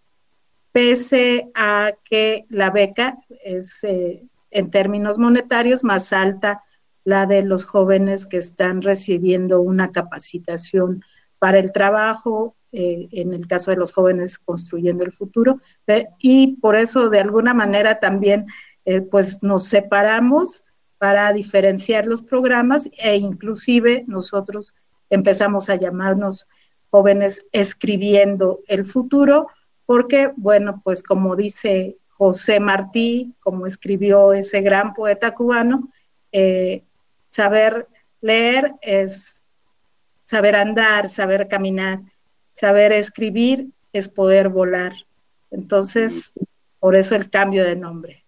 pese 0.73 1.51
a 1.55 1.93
que 2.03 2.47
la 2.49 2.71
beca 2.71 3.19
es 3.45 3.85
eh, 3.85 4.25
en 4.51 4.71
términos 4.71 5.19
monetarios 5.19 5.85
más 5.85 6.15
alta 6.15 6.63
la 7.05 7.27
de 7.27 7.43
los 7.43 7.67
jóvenes 7.67 8.25
que 8.25 8.39
están 8.39 8.81
recibiendo 8.81 9.61
una 9.61 9.93
capacitación 9.93 11.05
para 11.39 11.59
el 11.59 11.71
trabajo, 11.71 12.57
eh, 12.73 13.09
en 13.13 13.35
el 13.35 13.47
caso 13.47 13.71
de 13.71 13.77
los 13.77 13.93
jóvenes 13.93 14.39
construyendo 14.39 15.05
el 15.05 15.13
futuro, 15.13 15.61
y 16.19 16.57
por 16.57 16.75
eso 16.75 17.11
de 17.11 17.21
alguna 17.21 17.53
manera 17.53 18.01
también 18.01 18.47
pues 19.11 19.43
nos 19.43 19.67
separamos 19.67 20.65
para 20.99 21.33
diferenciar 21.33 22.07
los 22.07 22.23
programas 22.23 22.91
e 22.99 23.17
inclusive 23.17 24.05
nosotros 24.07 24.75
empezamos 25.11 25.71
a 25.71 25.77
llamarnos 25.77 26.47
jóvenes 26.91 27.47
escribiendo 27.53 28.61
el 28.67 28.85
futuro, 28.85 29.49
porque, 29.87 30.33
bueno, 30.37 30.81
pues 30.85 31.03
como 31.03 31.37
dice 31.37 31.97
José 32.09 32.61
Martí, 32.61 33.35
como 33.41 33.67
escribió 33.67 34.33
ese 34.33 34.61
gran 34.61 34.93
poeta 34.93 35.35
cubano, 35.35 35.89
eh, 36.33 36.83
saber 37.27 37.87
leer 38.21 38.75
es 38.83 39.41
saber 40.25 40.57
andar, 40.57 41.09
saber 41.09 41.49
caminar, 41.49 42.01
saber 42.53 42.93
escribir 42.93 43.69
es 43.93 44.09
poder 44.09 44.49
volar. 44.49 44.93
Entonces, 45.51 46.33
por 46.81 46.97
eso 46.97 47.15
el 47.15 47.31
cambio 47.31 47.65
de 47.65 47.77
nombre 47.77 48.28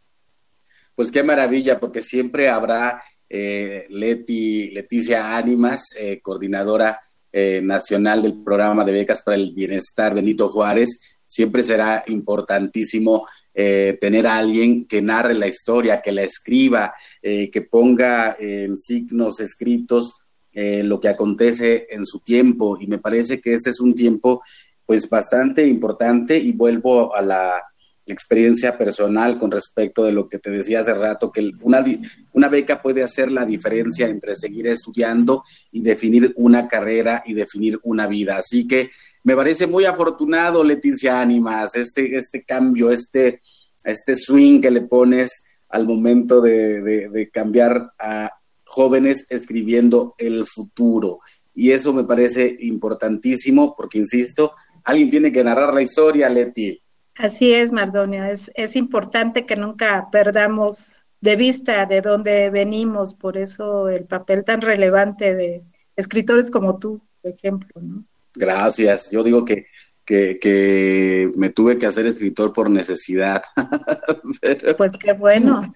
pues 1.01 1.11
qué 1.11 1.23
maravilla, 1.23 1.81
porque 1.81 2.03
siempre 2.03 2.51
habrá 2.51 3.03
eh, 3.27 3.87
Leti, 3.89 4.69
Leticia 4.69 5.35
Ánimas, 5.35 5.87
eh, 5.99 6.21
coordinadora 6.21 6.95
eh, 7.33 7.63
nacional 7.65 8.21
del 8.21 8.43
programa 8.43 8.85
de 8.85 8.93
becas 8.93 9.23
para 9.23 9.39
el 9.39 9.55
bienestar 9.55 10.15
Benito 10.15 10.51
Juárez. 10.51 10.91
Siempre 11.25 11.63
será 11.63 12.05
importantísimo 12.09 13.27
tener 13.55 14.27
a 14.27 14.37
alguien 14.37 14.87
que 14.87 15.01
narre 15.01 15.33
la 15.33 15.47
historia, 15.47 16.03
que 16.03 16.13
la 16.13 16.23
escriba, 16.23 16.93
que 17.23 17.67
ponga 17.71 18.37
en 18.39 18.77
signos 18.77 19.41
escritos 19.41 20.19
lo 20.53 21.01
que 21.01 21.09
acontece 21.09 21.87
en 21.89 22.05
su 22.05 22.21
tiempo. 22.21 22.77
Y 22.79 22.87
me 22.87 22.99
parece 22.99 23.41
que 23.41 23.55
este 23.55 23.71
es 23.71 23.81
un 23.81 23.95
tiempo 23.95 24.43
pues 24.85 25.09
bastante 25.09 25.67
importante 25.67 26.37
y 26.37 26.53
vuelvo 26.53 27.15
a 27.15 27.23
la 27.23 27.70
experiencia 28.12 28.77
personal 28.77 29.38
con 29.38 29.51
respecto 29.51 30.05
de 30.05 30.12
lo 30.12 30.29
que 30.29 30.38
te 30.38 30.51
decía 30.51 30.81
hace 30.81 30.94
rato, 30.94 31.31
que 31.31 31.51
una, 31.62 31.85
una 32.33 32.49
beca 32.49 32.83
puede 32.83 33.03
hacer 33.03 33.31
la 33.31 33.44
diferencia 33.44 34.07
entre 34.07 34.37
seguir 34.37 34.66
estudiando 34.66 35.44
y 35.70 35.83
definir 35.83 36.33
una 36.37 36.68
carrera 36.68 37.23
y 37.27 37.35
definir 37.35 37.79
una 37.83 38.07
vida. 38.07 38.37
Así 38.37 38.66
que 38.66 38.90
me 39.25 39.37
parece 39.37 39.66
muy 39.66 39.85
afortunado, 39.85 40.64
Leticia 40.64 41.20
Ánimas, 41.20 41.75
este, 41.75 42.16
este 42.16 42.42
cambio, 42.42 42.90
este, 42.90 43.40
este 43.85 44.16
swing 44.16 44.61
que 44.61 44.70
le 44.70 44.83
pones 44.83 45.42
al 45.68 45.87
momento 45.87 46.40
de, 46.40 47.09
de 47.09 47.31
cambiar 47.31 47.92
a 47.99 48.31
jóvenes 48.64 49.27
escribiendo 49.29 50.14
el 50.18 50.46
futuro. 50.46 51.20
Y 51.55 51.73
eso 51.73 51.92
me 51.92 52.05
parece 52.05 52.57
importantísimo 52.61 53.75
porque, 53.77 53.99
insisto, 53.99 54.53
alguien 54.85 55.11
tiene 55.11 55.33
que 55.33 55.44
narrar 55.44 55.75
la 55.75 55.83
historia, 55.83 56.29
Leti. 56.29 56.81
Así 57.16 57.53
es, 57.53 57.73
Mardonio. 57.73 58.25
Es, 58.25 58.51
es 58.55 58.77
importante 58.77 59.46
que 59.46 59.57
nunca 59.57 60.09
perdamos 60.11 61.05
de 61.20 61.37
vista 61.37 61.85
de 61.87 62.01
dónde 62.01 62.51
venimos, 62.51 63.14
por 63.14 63.37
eso 63.37 63.88
el 63.88 64.05
papel 64.07 64.44
tan 64.44 64.62
relevante 64.62 65.35
de 65.35 65.62
escritores 65.96 66.51
como 66.51 66.79
tú, 66.79 67.03
por 67.20 67.33
ejemplo. 67.33 67.81
¿no? 67.81 68.05
Gracias. 68.35 69.11
Yo 69.11 69.23
digo 69.23 69.44
que, 69.44 69.66
que, 70.05 70.38
que 70.38 71.31
me 71.37 71.51
tuve 71.51 71.79
que 71.79 71.87
hacer 71.87 72.07
escritor 72.07 72.53
por 72.53 72.70
necesidad. 72.70 73.42
Pues 74.77 74.96
qué 74.96 75.12
bueno. 75.12 75.75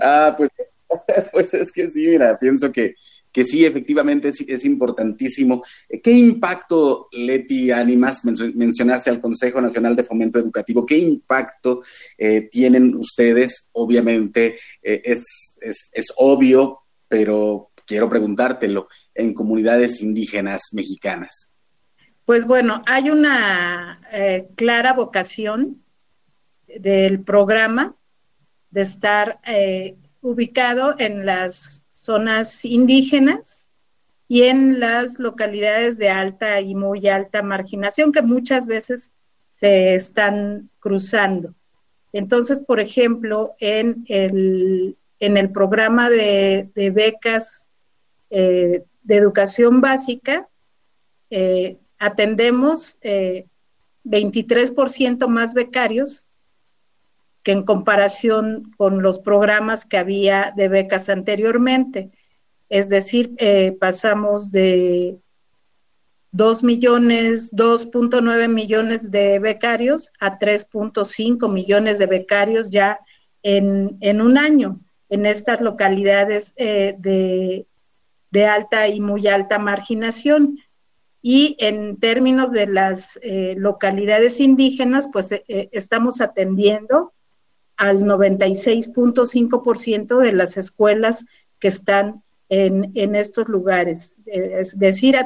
ah, 0.00 0.34
pues 0.36 0.50
pues 1.32 1.54
es 1.54 1.72
que 1.72 1.88
sí, 1.88 2.06
mira, 2.06 2.38
pienso 2.38 2.70
que, 2.72 2.94
que 3.36 3.44
sí, 3.44 3.66
efectivamente 3.66 4.30
es, 4.30 4.64
importantísimo. 4.64 5.62
¿Qué 6.02 6.10
impacto, 6.10 7.08
Leti 7.12 7.70
Ánimas, 7.70 8.24
mencionaste 8.24 9.10
al 9.10 9.20
Consejo 9.20 9.60
Nacional 9.60 9.94
de 9.94 10.04
Fomento 10.04 10.38
Educativo, 10.38 10.86
qué 10.86 10.96
impacto 10.96 11.82
eh, 12.16 12.48
tienen 12.50 12.94
ustedes? 12.96 13.68
Obviamente 13.72 14.56
eh, 14.82 15.02
es, 15.04 15.22
es, 15.60 16.06
obvio, 16.16 16.84
pero 17.08 17.72
quiero 17.84 18.08
preguntártelo, 18.08 18.88
en 19.14 19.34
comunidades 19.34 20.00
indígenas 20.00 20.62
mexicanas. 20.72 21.52
Pues 22.24 22.46
bueno, 22.46 22.82
hay 22.86 23.10
una 23.10 24.00
eh, 24.12 24.48
clara 24.56 24.94
vocación 24.94 25.82
del 26.68 27.20
programa 27.20 27.96
de 28.70 28.80
estar 28.80 29.40
eh, 29.46 29.96
ubicado 30.22 30.94
en 30.98 31.26
las 31.26 31.85
zonas 32.06 32.64
indígenas 32.64 33.64
y 34.28 34.44
en 34.44 34.78
las 34.78 35.18
localidades 35.18 35.98
de 35.98 36.08
alta 36.08 36.60
y 36.60 36.74
muy 36.74 37.08
alta 37.08 37.42
marginación 37.42 38.12
que 38.12 38.22
muchas 38.22 38.68
veces 38.68 39.10
se 39.50 39.96
están 39.96 40.70
cruzando. 40.78 41.52
Entonces, 42.12 42.60
por 42.60 42.78
ejemplo, 42.78 43.54
en 43.58 44.04
el, 44.06 44.96
en 45.18 45.36
el 45.36 45.50
programa 45.50 46.08
de, 46.08 46.70
becas 46.94 47.66
eh, 48.30 48.84
de 49.02 49.16
educación 49.16 49.80
básica, 49.80 50.48
eh, 51.30 51.76
atendemos 51.98 52.98
23% 54.04 55.26
más 55.26 55.54
becarios 55.54 56.25
que 57.46 57.52
en 57.52 57.62
comparación 57.62 58.72
con 58.76 59.02
los 59.02 59.20
programas 59.20 59.86
que 59.86 59.98
había 59.98 60.52
de 60.56 60.68
becas 60.68 61.08
anteriormente. 61.08 62.10
Es 62.68 62.88
decir, 62.88 63.34
eh, 63.38 63.70
pasamos 63.78 64.50
de 64.50 65.16
2 66.32 66.64
millones, 66.64 67.52
2.9 67.52 68.48
millones 68.48 69.12
de 69.12 69.38
becarios 69.38 70.10
a 70.18 70.40
3.5 70.40 71.48
millones 71.48 72.00
de 72.00 72.06
becarios 72.06 72.70
ya 72.70 72.98
en, 73.44 74.20
un 74.20 74.38
año 74.38 74.80
en 75.08 75.24
estas 75.24 75.60
localidades 75.60 76.52
eh, 76.56 76.96
de, 76.98 78.44
alta 78.44 78.88
y 78.88 78.98
muy 78.98 79.28
alta 79.28 79.60
marginación. 79.60 80.58
Y 81.22 81.56
en 81.60 82.00
términos 82.00 82.50
de 82.50 82.66
las 82.66 83.20
eh, 83.22 83.54
localidades 83.56 84.40
indígenas, 84.40 85.08
pues 85.12 85.32
estamos 85.46 86.20
atendiendo 86.20 87.12
al 87.76 88.04
96.5% 88.04 90.18
de 90.18 90.32
las 90.32 90.56
escuelas 90.56 91.26
que 91.58 91.68
están 91.68 92.22
en, 92.48 93.14
estos 93.14 93.48
lugares. 93.48 94.16
Es 94.26 94.76
decir, 94.78 95.16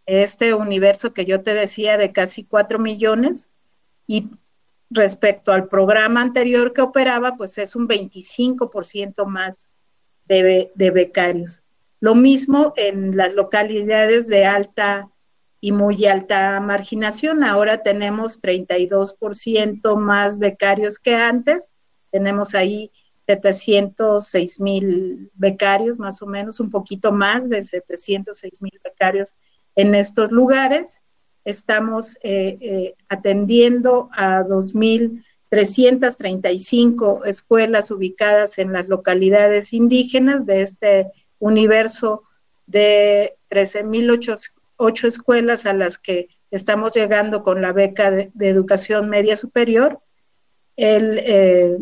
Este 0.07 0.55
universo 0.55 1.15
que 1.15 1.25
yo 1.25 1.43
te 1.43 1.55
decía 1.55 1.97
de 1.97 2.11
casi 2.13 2.43
4 2.45 2.81
millones, 2.81 3.51
y 4.09 4.27
respecto 4.91 5.53
al 5.53 5.69
programa 5.69 6.23
anterior 6.23 6.73
que 6.73 6.81
operaba, 6.81 7.37
pues 7.37 7.59
es 7.59 7.77
un 7.77 7.87
25% 7.87 9.27
más 9.27 9.69
de, 10.27 10.73
becarios. 10.75 11.63
Lo 12.01 12.15
mismo 12.15 12.73
en 12.77 13.17
las 13.17 13.35
localidades 13.35 14.27
de 14.27 14.47
alta 14.47 15.11
y 15.61 15.73
muy 15.73 16.07
alta 16.07 16.59
marginación. 16.61 17.45
Ahora 17.45 17.83
tenemos 17.83 18.41
32% 18.41 19.97
más 19.97 20.39
becarios 20.39 20.99
que 20.99 21.15
antes. 21.15 21.75
Tenemos 22.11 22.55
ahí 22.55 22.91
706 23.21 24.61
mil 24.61 25.31
becarios, 25.35 25.99
más 25.99 26.23
o 26.23 26.27
menos, 26.27 26.61
un 26.61 26.71
poquito 26.71 27.13
más 27.13 27.49
de 27.51 27.63
706 27.63 28.63
mil 28.63 28.81
becarios 28.83 29.35
en 29.75 29.95
estos 29.95 30.31
lugares 30.33 31.01
estamos 31.49 32.17
eh, 32.23 32.57
eh, 32.61 32.95
atendiendo 33.09 34.11
a 34.13 34.45
2.335 34.45 37.25
escuelas 37.25 37.91
ubicadas 37.91 38.59
en 38.59 38.75
las 38.75 38.89
localidades 38.89 39.73
indígenas 39.73 40.45
de 40.45 40.61
este 40.61 41.07
universo 41.39 42.25
de 42.67 43.39
13.008 43.49 45.07
escuelas 45.07 45.65
a 45.65 45.73
las 45.73 45.97
que 45.97 46.29
estamos 46.51 46.93
llegando 46.93 47.43
con 47.43 47.63
la 47.63 47.73
beca 47.73 48.11
de, 48.11 48.31
educación 48.41 49.09
media 49.09 49.35
superior. 49.35 50.01
El 50.77 51.19
eh, 51.19 51.79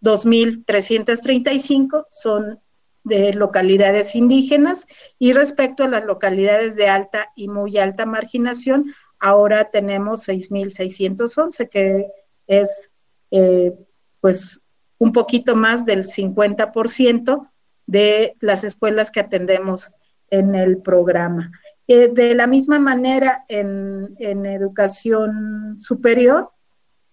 2.335 0.00 2.06
son 2.08 2.60
de 3.06 3.32
localidades 3.34 4.16
indígenas 4.16 4.84
y 5.16 5.32
respecto 5.32 5.84
a 5.84 5.88
las 5.88 6.04
localidades 6.04 6.74
de 6.74 6.88
alta 6.88 7.30
y 7.36 7.46
muy 7.46 7.78
alta 7.78 8.04
marginación, 8.04 8.92
ahora 9.20 9.70
tenemos 9.70 10.28
6.611, 10.28 11.68
que 11.68 12.08
es 12.48 12.90
eh, 13.30 13.72
pues 14.20 14.60
un 14.98 15.12
poquito 15.12 15.54
más 15.54 15.86
del 15.86 16.04
50% 16.04 17.48
de 17.86 18.34
las 18.40 18.64
escuelas 18.64 19.12
que 19.12 19.20
atendemos 19.20 19.92
en 20.28 20.56
el 20.56 20.78
programa. 20.78 21.52
Eh, 21.86 22.08
de 22.08 22.34
la 22.34 22.48
misma 22.48 22.80
manera, 22.80 23.44
en, 23.46 24.16
educación 24.18 25.76
superior, 25.78 26.50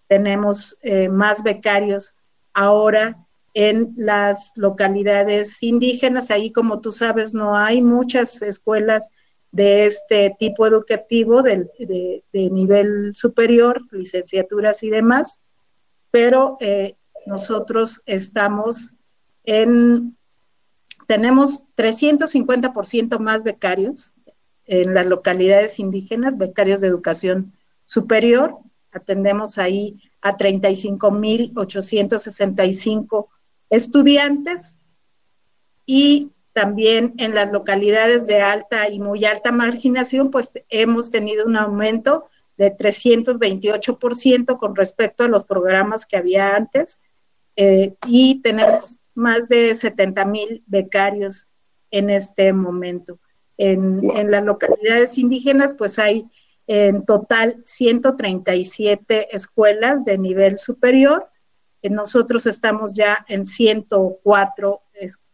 tenemos 0.08 0.76
eh, 0.82 1.08
más 1.08 1.44
becarios 1.44 2.16
ahora 2.52 3.23
en 3.54 3.94
las 3.96 4.52
localidades 4.56 5.62
indígenas. 5.62 6.30
Ahí, 6.30 6.50
como 6.50 6.80
tú 6.80 6.90
sabes, 6.90 7.32
no 7.32 7.56
hay 7.56 7.80
muchas 7.80 8.42
escuelas 8.42 9.08
de 9.52 9.86
este 9.86 10.34
tipo 10.36 10.66
educativo 10.66 11.42
de, 11.42 11.70
nivel 12.32 13.14
superior, 13.14 13.80
licenciaturas 13.92 14.82
y 14.82 14.90
demás, 14.90 15.40
pero 16.10 16.56
eh, 16.60 16.96
nosotros 17.24 18.02
estamos 18.04 18.92
en, 19.44 20.18
tenemos 21.06 21.66
350% 21.76 23.20
más 23.20 23.44
becarios 23.44 24.12
en 24.66 24.92
las 24.92 25.06
localidades 25.06 25.78
indígenas, 25.78 26.36
becarios 26.36 26.80
de 26.80 26.88
educación 26.88 27.52
superior, 27.84 28.58
atendemos 28.90 29.58
ahí 29.58 30.00
a 30.20 30.36
35.865 30.36 33.28
estudiantes 33.70 34.78
y 35.86 36.30
también 36.52 37.14
en 37.18 37.34
las 37.34 37.50
localidades 37.50 38.26
de 38.26 38.40
alta 38.40 38.88
y 38.88 39.00
muy 39.00 39.24
alta 39.24 39.50
marginación, 39.50 40.30
pues 40.30 40.50
hemos 40.68 41.10
tenido 41.10 41.46
un 41.46 41.56
aumento 41.56 42.28
de 42.56 42.74
328% 42.76 44.56
con 44.56 44.76
respecto 44.76 45.24
a 45.24 45.28
los 45.28 45.44
programas 45.44 46.06
que 46.06 46.16
había 46.16 46.54
antes 46.54 47.00
eh, 47.56 47.94
y 48.06 48.40
tenemos 48.40 49.02
más 49.14 49.48
de 49.48 49.74
70 49.74 50.24
mil 50.24 50.62
becarios 50.66 51.48
en 51.90 52.10
este 52.10 52.52
momento. 52.52 53.18
En, 53.56 54.10
en, 54.16 54.30
las 54.30 54.44
localidades 54.44 55.18
indígenas, 55.18 55.74
pues 55.74 55.98
hay 55.98 56.26
en 56.66 57.04
total 57.04 57.60
137 57.64 59.34
escuelas 59.34 60.04
de 60.04 60.18
nivel 60.18 60.58
superior 60.58 61.28
nosotros 61.90 62.46
estamos 62.46 62.94
ya 62.94 63.24
en 63.28 63.44
104 63.44 64.82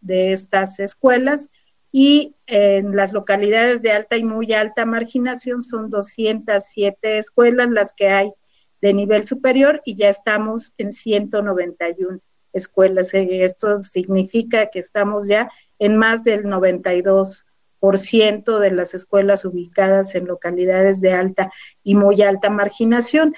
de 0.01 0.33
estas 0.33 0.81
escuelas 0.81 1.49
y 1.93 2.37
en 2.47 2.95
las 2.95 3.13
localidades 3.13 3.83
de 3.83 3.93
alta 3.93 4.17
y 4.17 4.25
muy 4.25 4.53
alta 4.53 4.87
marginación 4.87 5.63
son 5.63 5.91
207 5.91 7.19
escuelas 7.19 7.71
las 7.71 7.93
que 7.93 8.09
hay 8.09 8.33
de 8.81 8.95
nivel 8.95 9.27
superior 9.27 9.83
y 9.85 9.95
ya 9.95 10.09
estamos 10.09 10.73
en 10.79 10.93
191 10.93 12.21
escuelas. 12.53 13.11
Esto 13.13 13.81
significa 13.81 14.71
que 14.71 14.79
estamos 14.79 15.29
ya 15.29 15.51
en 15.79 15.97
más 15.97 16.25
del 16.25 16.45
92% 16.45 18.59
de 18.59 18.71
las 18.71 18.95
escuelas 18.95 19.45
ubicadas 19.45 20.15
en 20.15 20.27
localidades 20.27 21.01
de 21.01 21.13
alta 21.13 21.51
y 21.83 21.95
muy 21.95 22.23
alta 22.23 22.51
marginación. 22.51 23.35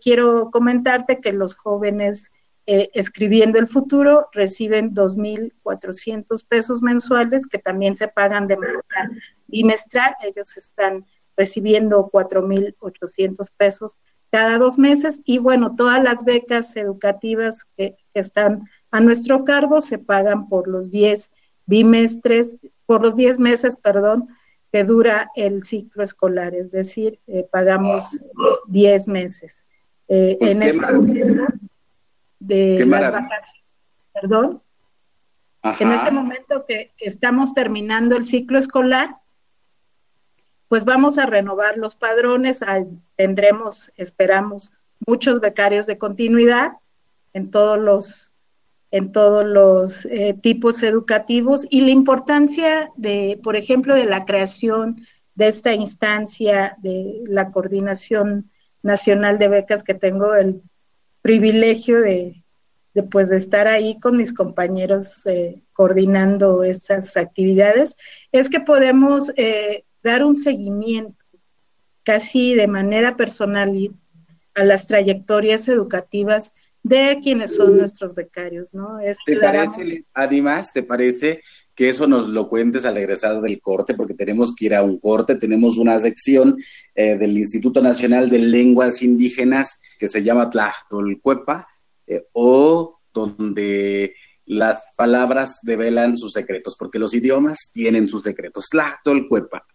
quiero 0.00 0.50
comentarte 0.50 1.20
que 1.20 1.32
los 1.32 1.54
jóvenes 1.54 2.32
eh, 2.70 2.90
escribiendo 2.92 3.58
el 3.58 3.66
futuro, 3.66 4.28
reciben 4.30 4.92
2.400 4.94 6.46
pesos 6.46 6.82
mensuales 6.82 7.46
que 7.46 7.56
también 7.56 7.96
se 7.96 8.08
pagan 8.08 8.46
de 8.46 8.58
manera 8.58 9.10
bimestral. 9.46 10.14
Ellos 10.22 10.54
están 10.54 11.06
recibiendo 11.34 12.10
4.800 12.12 13.48
pesos 13.56 13.96
cada 14.30 14.58
dos 14.58 14.76
meses 14.76 15.22
y 15.24 15.38
bueno, 15.38 15.76
todas 15.76 16.02
las 16.02 16.26
becas 16.26 16.76
educativas 16.76 17.64
que, 17.78 17.96
están 18.12 18.68
a 18.90 19.00
nuestro 19.00 19.44
cargo 19.44 19.80
se 19.80 19.96
pagan 19.96 20.50
por 20.50 20.68
los 20.68 20.90
10 20.90 21.30
bimestres, 21.64 22.58
por 22.84 23.00
los 23.00 23.16
10 23.16 23.38
meses, 23.38 23.78
perdón, 23.78 24.28
que 24.70 24.84
dura 24.84 25.30
el 25.36 25.62
ciclo 25.62 26.02
escolar, 26.02 26.54
es 26.54 26.70
decir, 26.70 27.18
eh, 27.28 27.48
pagamos 27.50 28.20
10 28.66 29.08
meses. 29.08 29.64
Eh, 30.08 30.36
pues 30.38 30.50
en 30.50 30.62
este 30.64 30.86
de 32.38 32.84
las 32.84 33.12
vacaciones, 33.12 33.62
perdón, 34.12 34.62
en 35.62 35.92
este 35.92 36.10
momento 36.10 36.64
que 36.66 36.92
estamos 36.98 37.52
terminando 37.52 38.16
el 38.16 38.24
ciclo 38.24 38.58
escolar, 38.58 39.16
pues 40.68 40.84
vamos 40.84 41.18
a 41.18 41.26
renovar 41.26 41.76
los 41.78 41.96
padrones, 41.96 42.60
tendremos, 43.16 43.90
esperamos, 43.96 44.70
muchos 45.06 45.40
becarios 45.40 45.86
de 45.86 45.98
continuidad 45.98 46.72
en 47.32 47.50
todos 47.50 47.78
los 47.78 48.32
en 48.90 49.12
todos 49.12 49.44
los 49.44 50.06
eh, 50.06 50.34
tipos 50.40 50.82
educativos 50.82 51.66
y 51.68 51.82
la 51.82 51.90
importancia 51.90 52.90
de, 52.96 53.38
por 53.42 53.54
ejemplo, 53.54 53.94
de 53.94 54.06
la 54.06 54.24
creación 54.24 54.96
de 55.34 55.48
esta 55.48 55.74
instancia 55.74 56.74
de 56.78 57.20
la 57.26 57.50
coordinación 57.50 58.50
nacional 58.82 59.38
de 59.38 59.48
becas 59.48 59.82
que 59.82 59.92
tengo 59.92 60.34
el 60.34 60.62
privilegio 61.22 62.00
de, 62.00 62.42
pues, 63.10 63.28
de 63.28 63.36
estar 63.36 63.68
ahí 63.68 63.98
con 64.00 64.16
mis 64.16 64.32
compañeros 64.32 65.24
eh, 65.26 65.60
coordinando 65.72 66.64
esas 66.64 67.16
actividades, 67.16 67.96
es 68.32 68.48
que 68.48 68.60
podemos 68.60 69.32
eh, 69.36 69.84
dar 70.02 70.24
un 70.24 70.36
seguimiento 70.36 71.24
casi 72.02 72.54
de 72.54 72.66
manera 72.66 73.16
personal 73.16 73.70
a 74.54 74.64
las 74.64 74.86
trayectorias 74.86 75.68
educativas 75.68 76.50
de 76.82 77.18
quienes 77.22 77.54
son 77.54 77.76
nuestros 77.76 78.14
becarios, 78.14 78.72
¿no? 78.72 78.98
¿Te 79.26 79.36
parece, 79.36 80.04
además, 80.14 80.72
te 80.72 80.82
parece 80.82 81.40
que 81.74 81.90
eso 81.90 82.06
nos 82.06 82.28
lo 82.28 82.48
cuentes 82.48 82.84
al 82.84 82.94
regresar 82.94 83.40
del 83.40 83.60
corte? 83.60 83.94
Porque 83.94 84.14
tenemos 84.14 84.54
que 84.54 84.66
ir 84.66 84.74
a 84.74 84.82
un 84.82 84.98
corte, 84.98 85.34
tenemos 85.34 85.76
una 85.76 85.98
sección 85.98 86.56
eh, 86.94 87.16
del 87.16 87.36
Instituto 87.36 87.82
Nacional 87.82 88.30
de 88.30 88.38
Lenguas 88.38 89.02
Indígenas 89.02 89.78
que 89.98 90.08
se 90.08 90.22
llama 90.22 90.48
Tlachtolcuepa, 90.48 91.66
eh, 92.06 92.28
o 92.32 93.00
donde 93.12 94.14
las 94.46 94.80
palabras 94.96 95.58
develan 95.62 96.16
sus 96.16 96.32
secretos, 96.32 96.76
porque 96.78 96.98
los 96.98 97.12
idiomas 97.12 97.58
tienen 97.72 98.08
sus 98.08 98.22
secretos. 98.22 98.66
Tlachtolcuepa. 98.70 99.66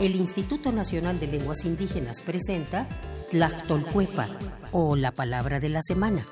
El 0.00 0.16
Instituto 0.16 0.72
Nacional 0.72 1.20
de 1.20 1.28
Lenguas 1.28 1.64
Indígenas 1.64 2.22
presenta 2.22 2.88
Tlachtolcuepa, 3.30 4.28
o 4.72 4.96
la 4.96 5.12
palabra 5.12 5.60
de 5.60 5.68
la 5.68 5.82
semana. 5.82 6.26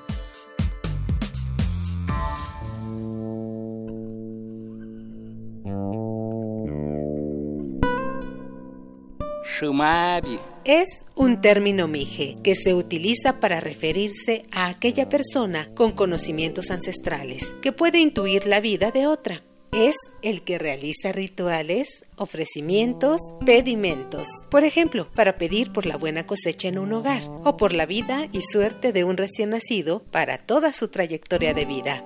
Es 10.65 11.05
un 11.15 11.41
término 11.41 11.87
mije 11.87 12.37
que 12.43 12.55
se 12.55 12.73
utiliza 12.73 13.39
para 13.39 13.59
referirse 13.59 14.43
a 14.51 14.67
aquella 14.67 15.09
persona 15.09 15.69
con 15.75 15.91
conocimientos 15.91 16.71
ancestrales 16.71 17.55
que 17.61 17.71
puede 17.71 17.99
intuir 17.99 18.47
la 18.47 18.59
vida 18.59 18.91
de 18.91 19.07
otra. 19.07 19.43
Es 19.71 19.95
el 20.21 20.41
que 20.41 20.59
realiza 20.59 21.13
rituales, 21.13 22.03
ofrecimientos, 22.17 23.21
pedimentos. 23.45 24.27
Por 24.49 24.65
ejemplo, 24.65 25.09
para 25.15 25.37
pedir 25.37 25.71
por 25.71 25.85
la 25.85 25.95
buena 25.95 26.27
cosecha 26.27 26.67
en 26.67 26.77
un 26.77 26.91
hogar 26.91 27.21
o 27.45 27.55
por 27.55 27.73
la 27.73 27.85
vida 27.85 28.27
y 28.33 28.41
suerte 28.41 28.91
de 28.91 29.05
un 29.05 29.15
recién 29.15 29.51
nacido 29.51 30.03
para 30.11 30.39
toda 30.39 30.73
su 30.73 30.89
trayectoria 30.89 31.53
de 31.53 31.65
vida 31.65 32.03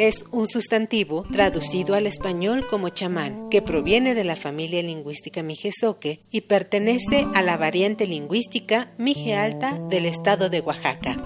es 0.00 0.24
un 0.32 0.46
sustantivo 0.46 1.24
traducido 1.30 1.94
al 1.94 2.06
español 2.06 2.66
como 2.70 2.88
chamán, 2.88 3.50
que 3.50 3.60
proviene 3.60 4.14
de 4.14 4.24
la 4.24 4.34
familia 4.34 4.82
lingüística 4.82 5.42
mijezoque 5.42 6.20
y 6.30 6.40
pertenece 6.40 7.26
a 7.34 7.42
la 7.42 7.58
variante 7.58 8.06
lingüística 8.06 8.92
mije 8.96 9.34
alta 9.34 9.78
del 9.90 10.06
estado 10.06 10.48
de 10.48 10.60
Oaxaca. 10.60 11.18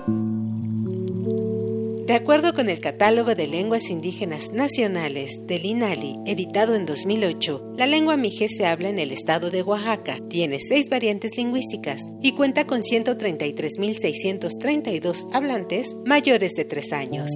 De 2.04 2.14
acuerdo 2.14 2.52
con 2.52 2.68
el 2.68 2.80
Catálogo 2.80 3.36
de 3.36 3.46
Lenguas 3.46 3.90
Indígenas 3.90 4.50
Nacionales 4.50 5.38
del 5.46 5.64
INALI, 5.64 6.18
editado 6.26 6.74
en 6.74 6.84
2008, 6.84 7.74
la 7.78 7.86
lengua 7.86 8.16
mije 8.16 8.48
se 8.48 8.66
habla 8.66 8.88
en 8.88 8.98
el 8.98 9.12
estado 9.12 9.52
de 9.52 9.62
Oaxaca, 9.62 10.18
tiene 10.28 10.58
seis 10.58 10.88
variantes 10.90 11.36
lingüísticas 11.36 12.02
y 12.20 12.32
cuenta 12.32 12.66
con 12.66 12.82
133.632 12.82 15.28
hablantes 15.32 15.94
mayores 16.04 16.54
de 16.54 16.64
tres 16.64 16.92
años. 16.92 17.30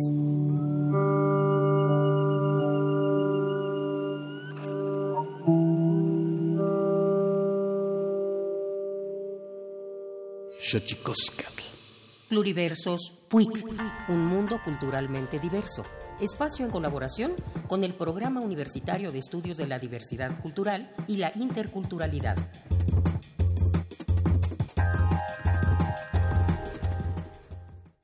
Pluriversos 12.29 13.15
PUIC, 13.31 13.65
un 14.11 14.27
mundo 14.27 14.61
culturalmente 14.63 15.39
diverso. 15.39 15.83
Espacio 16.21 16.67
en 16.67 16.71
colaboración 16.71 17.33
con 17.69 17.85
el 17.85 17.95
Programa 17.95 18.43
Universitario 18.43 19.11
de 19.11 19.19
Estudios 19.19 19.57
de 19.57 19.67
la 19.67 19.79
Diversidad 19.79 20.39
Cultural 20.43 20.91
y 21.07 21.17
la 21.17 21.33
Interculturalidad. 21.37 22.37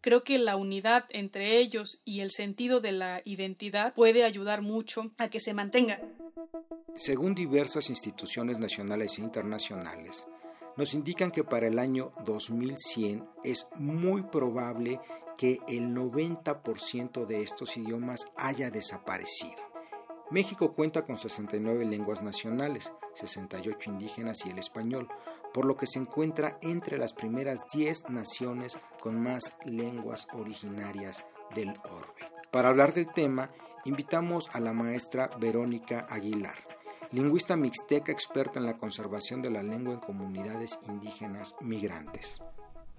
Creo 0.00 0.24
que 0.24 0.38
la 0.38 0.56
unidad 0.56 1.04
entre 1.10 1.58
ellos 1.58 2.00
y 2.06 2.20
el 2.20 2.30
sentido 2.30 2.80
de 2.80 2.92
la 2.92 3.20
identidad 3.26 3.92
puede 3.92 4.24
ayudar 4.24 4.62
mucho 4.62 5.12
a 5.18 5.28
que 5.28 5.40
se 5.40 5.52
mantenga. 5.52 6.00
Según 6.94 7.34
diversas 7.34 7.90
instituciones 7.90 8.58
nacionales 8.58 9.18
e 9.18 9.20
internacionales, 9.20 10.26
nos 10.76 10.94
indican 10.94 11.30
que 11.30 11.44
para 11.44 11.66
el 11.66 11.78
año 11.78 12.12
2100 12.24 13.28
es 13.42 13.68
muy 13.76 14.22
probable 14.22 15.00
que 15.36 15.60
el 15.68 15.94
90% 15.94 17.26
de 17.26 17.42
estos 17.42 17.76
idiomas 17.76 18.26
haya 18.36 18.70
desaparecido. 18.70 19.62
México 20.30 20.72
cuenta 20.74 21.04
con 21.04 21.18
69 21.18 21.84
lenguas 21.84 22.22
nacionales, 22.22 22.92
68 23.14 23.90
indígenas 23.90 24.44
y 24.46 24.50
el 24.50 24.58
español, 24.58 25.08
por 25.52 25.64
lo 25.64 25.76
que 25.76 25.86
se 25.86 26.00
encuentra 26.00 26.58
entre 26.62 26.98
las 26.98 27.12
primeras 27.12 27.64
10 27.72 28.10
naciones 28.10 28.78
con 29.00 29.22
más 29.22 29.56
lenguas 29.64 30.26
originarias 30.32 31.24
del 31.54 31.70
orbe. 31.84 32.32
Para 32.50 32.70
hablar 32.70 32.94
del 32.94 33.12
tema, 33.12 33.50
invitamos 33.84 34.48
a 34.52 34.60
la 34.60 34.72
maestra 34.72 35.30
Verónica 35.38 36.06
Aguilar 36.08 36.73
lingüista 37.14 37.54
mixteca 37.54 38.10
experta 38.10 38.58
en 38.58 38.66
la 38.66 38.76
conservación 38.76 39.40
de 39.40 39.50
la 39.50 39.62
lengua 39.62 39.94
en 39.94 40.00
comunidades 40.00 40.80
indígenas 40.88 41.54
migrantes. 41.60 42.40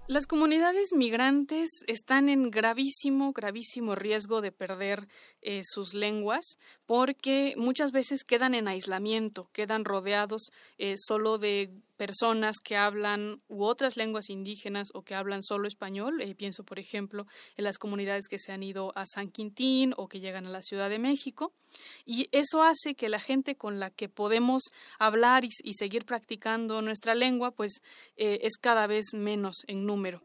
Las 0.08 0.26
comunidades 0.26 0.94
migrantes 0.94 1.68
están 1.86 2.28
en 2.28 2.50
gravísimo, 2.50 3.32
gravísimo 3.32 3.94
riesgo 3.94 4.40
de 4.40 4.52
perder 4.52 5.08
eh, 5.42 5.62
sus 5.64 5.92
lenguas 5.94 6.58
porque 6.86 7.54
muchas 7.58 7.90
veces 7.92 8.24
quedan 8.24 8.54
en 8.54 8.68
aislamiento, 8.68 9.50
quedan 9.52 9.84
rodeados 9.84 10.52
eh, 10.78 10.94
solo 10.96 11.38
de 11.38 11.72
personas 11.96 12.56
que 12.62 12.76
hablan 12.76 13.40
u 13.48 13.64
otras 13.64 13.96
lenguas 13.96 14.30
indígenas 14.30 14.88
o 14.94 15.02
que 15.02 15.14
hablan 15.14 15.42
solo 15.42 15.66
español. 15.66 16.20
Eh, 16.20 16.34
pienso, 16.34 16.64
por 16.64 16.78
ejemplo, 16.78 17.26
en 17.56 17.64
las 17.64 17.78
comunidades 17.78 18.28
que 18.28 18.38
se 18.38 18.52
han 18.52 18.62
ido 18.62 18.92
a 18.96 19.06
San 19.06 19.30
Quintín 19.30 19.94
o 19.96 20.08
que 20.08 20.20
llegan 20.20 20.46
a 20.46 20.50
la 20.50 20.62
Ciudad 20.62 20.90
de 20.90 20.98
México. 20.98 21.52
Y 22.04 22.28
eso 22.32 22.62
hace 22.62 22.94
que 22.94 23.08
la 23.08 23.18
gente 23.18 23.56
con 23.56 23.80
la 23.80 23.90
que 23.90 24.08
podemos 24.08 24.62
hablar 24.98 25.44
y, 25.44 25.74
seguir 25.74 26.04
practicando 26.04 26.80
nuestra 26.82 27.14
lengua, 27.14 27.50
pues 27.50 27.82
eh, 28.16 28.38
es 28.42 28.56
cada 28.60 28.86
vez 28.86 29.06
menos 29.12 29.64
en 29.66 29.84
número. 29.86 30.22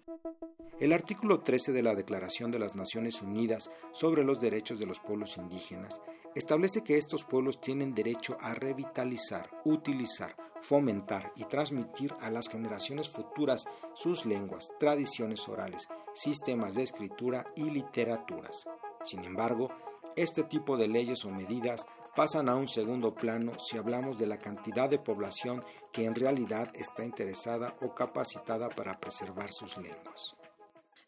El 0.79 0.93
artículo 0.93 1.41
13 1.41 1.73
de 1.73 1.83
la 1.83 1.93
Declaración 1.93 2.51
de 2.51 2.59
las 2.59 2.75
Naciones 2.75 3.21
Unidas 3.21 3.69
sobre 3.91 4.23
los 4.23 4.39
Derechos 4.39 4.79
de 4.79 4.87
los 4.87 4.99
Pueblos 4.99 5.37
Indígenas 5.37 6.01
establece 6.35 6.83
que 6.83 6.97
estos 6.97 7.23
pueblos 7.23 7.59
tienen 7.59 7.93
derecho 7.93 8.37
a 8.39 8.53
revitalizar, 8.53 9.49
utilizar, 9.65 10.35
fomentar 10.61 11.31
y 11.35 11.43
transmitir 11.45 12.15
a 12.21 12.29
las 12.29 12.47
generaciones 12.47 13.09
futuras 13.09 13.65
sus 13.93 14.25
lenguas, 14.25 14.69
tradiciones 14.79 15.47
orales, 15.49 15.87
sistemas 16.13 16.75
de 16.75 16.83
escritura 16.83 17.45
y 17.55 17.69
literaturas. 17.69 18.65
Sin 19.03 19.23
embargo, 19.23 19.69
este 20.15 20.43
tipo 20.43 20.77
de 20.77 20.87
leyes 20.87 21.25
o 21.25 21.29
medidas 21.29 21.85
pasan 22.15 22.49
a 22.49 22.55
un 22.55 22.67
segundo 22.67 23.13
plano 23.13 23.57
si 23.57 23.77
hablamos 23.77 24.17
de 24.17 24.27
la 24.27 24.37
cantidad 24.37 24.89
de 24.89 24.99
población 24.99 25.63
que 25.91 26.05
en 26.05 26.15
realidad 26.15 26.71
está 26.73 27.05
interesada 27.05 27.75
o 27.81 27.95
capacitada 27.95 28.69
para 28.69 28.99
preservar 28.99 29.51
sus 29.51 29.77
lenguas. 29.77 30.35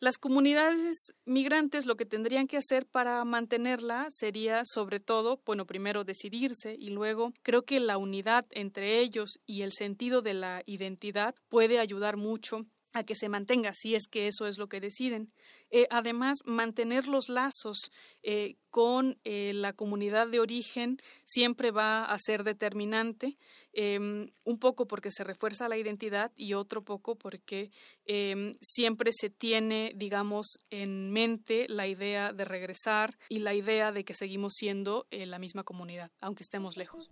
Las 0.03 0.17
comunidades 0.17 1.13
migrantes 1.23 1.85
lo 1.85 1.95
que 1.95 2.05
tendrían 2.05 2.45
que 2.45 2.57
hacer 2.57 2.85
para 2.85 3.23
mantenerla 3.23 4.07
sería 4.09 4.63
sobre 4.65 4.99
todo, 4.99 5.39
bueno, 5.45 5.65
primero 5.65 6.03
decidirse 6.03 6.75
y 6.77 6.89
luego 6.89 7.31
creo 7.41 7.61
que 7.61 7.79
la 7.79 7.97
unidad 7.97 8.45
entre 8.51 8.99
ellos 8.99 9.39
y 9.45 9.61
el 9.61 9.71
sentido 9.71 10.21
de 10.21 10.33
la 10.33 10.61
identidad 10.65 11.35
puede 11.47 11.79
ayudar 11.79 12.17
mucho 12.17 12.65
a 12.93 13.03
que 13.03 13.15
se 13.15 13.27
mantenga, 13.27 13.73
si 13.73 13.95
es 13.95 14.07
que 14.07 14.27
eso 14.27 14.45
es 14.45 14.57
lo 14.57 14.67
que 14.67 14.79
deciden. 14.79 15.31
Eh, 15.71 15.87
además, 15.89 16.37
mantener 16.45 17.07
los 17.07 17.29
lazos 17.29 17.91
eh, 18.21 18.57
con 18.69 19.17
eh, 19.23 19.51
la 19.53 19.73
comunidad 19.73 20.27
de 20.27 20.39
origen 20.39 20.97
siempre 21.23 21.71
va 21.71 22.05
a 22.05 22.15
ser 22.19 22.43
determinante, 22.43 23.37
em, 23.73 24.31
un 24.43 24.59
poco 24.59 24.85
porque 24.85 25.09
se 25.09 25.23
refuerza 25.23 25.67
la 25.67 25.77
identidad 25.77 26.31
y 26.35 26.53
otro 26.53 26.83
poco 26.83 27.15
porque 27.15 27.71
em, 28.05 28.53
siempre 28.61 29.11
se 29.11 29.31
tiene, 29.31 29.93
digamos, 29.95 30.59
en 30.69 31.11
mente 31.11 31.65
la 31.67 31.87
idea 31.87 32.33
de 32.33 32.45
regresar 32.45 33.17
y 33.29 33.39
la 33.39 33.55
idea 33.55 33.91
de 33.91 34.05
que 34.05 34.13
seguimos 34.13 34.53
siendo 34.53 35.07
la 35.09 35.39
misma 35.39 35.63
comunidad, 35.63 36.11
aunque 36.19 36.43
estemos 36.43 36.77
lejos. 36.77 37.09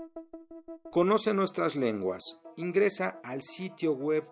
Conoce 0.91 1.34
nuestras 1.34 1.76
lenguas. 1.76 2.41
Ingresa 2.58 3.20
al 3.24 3.41
sitio 3.41 3.94
web 3.94 4.24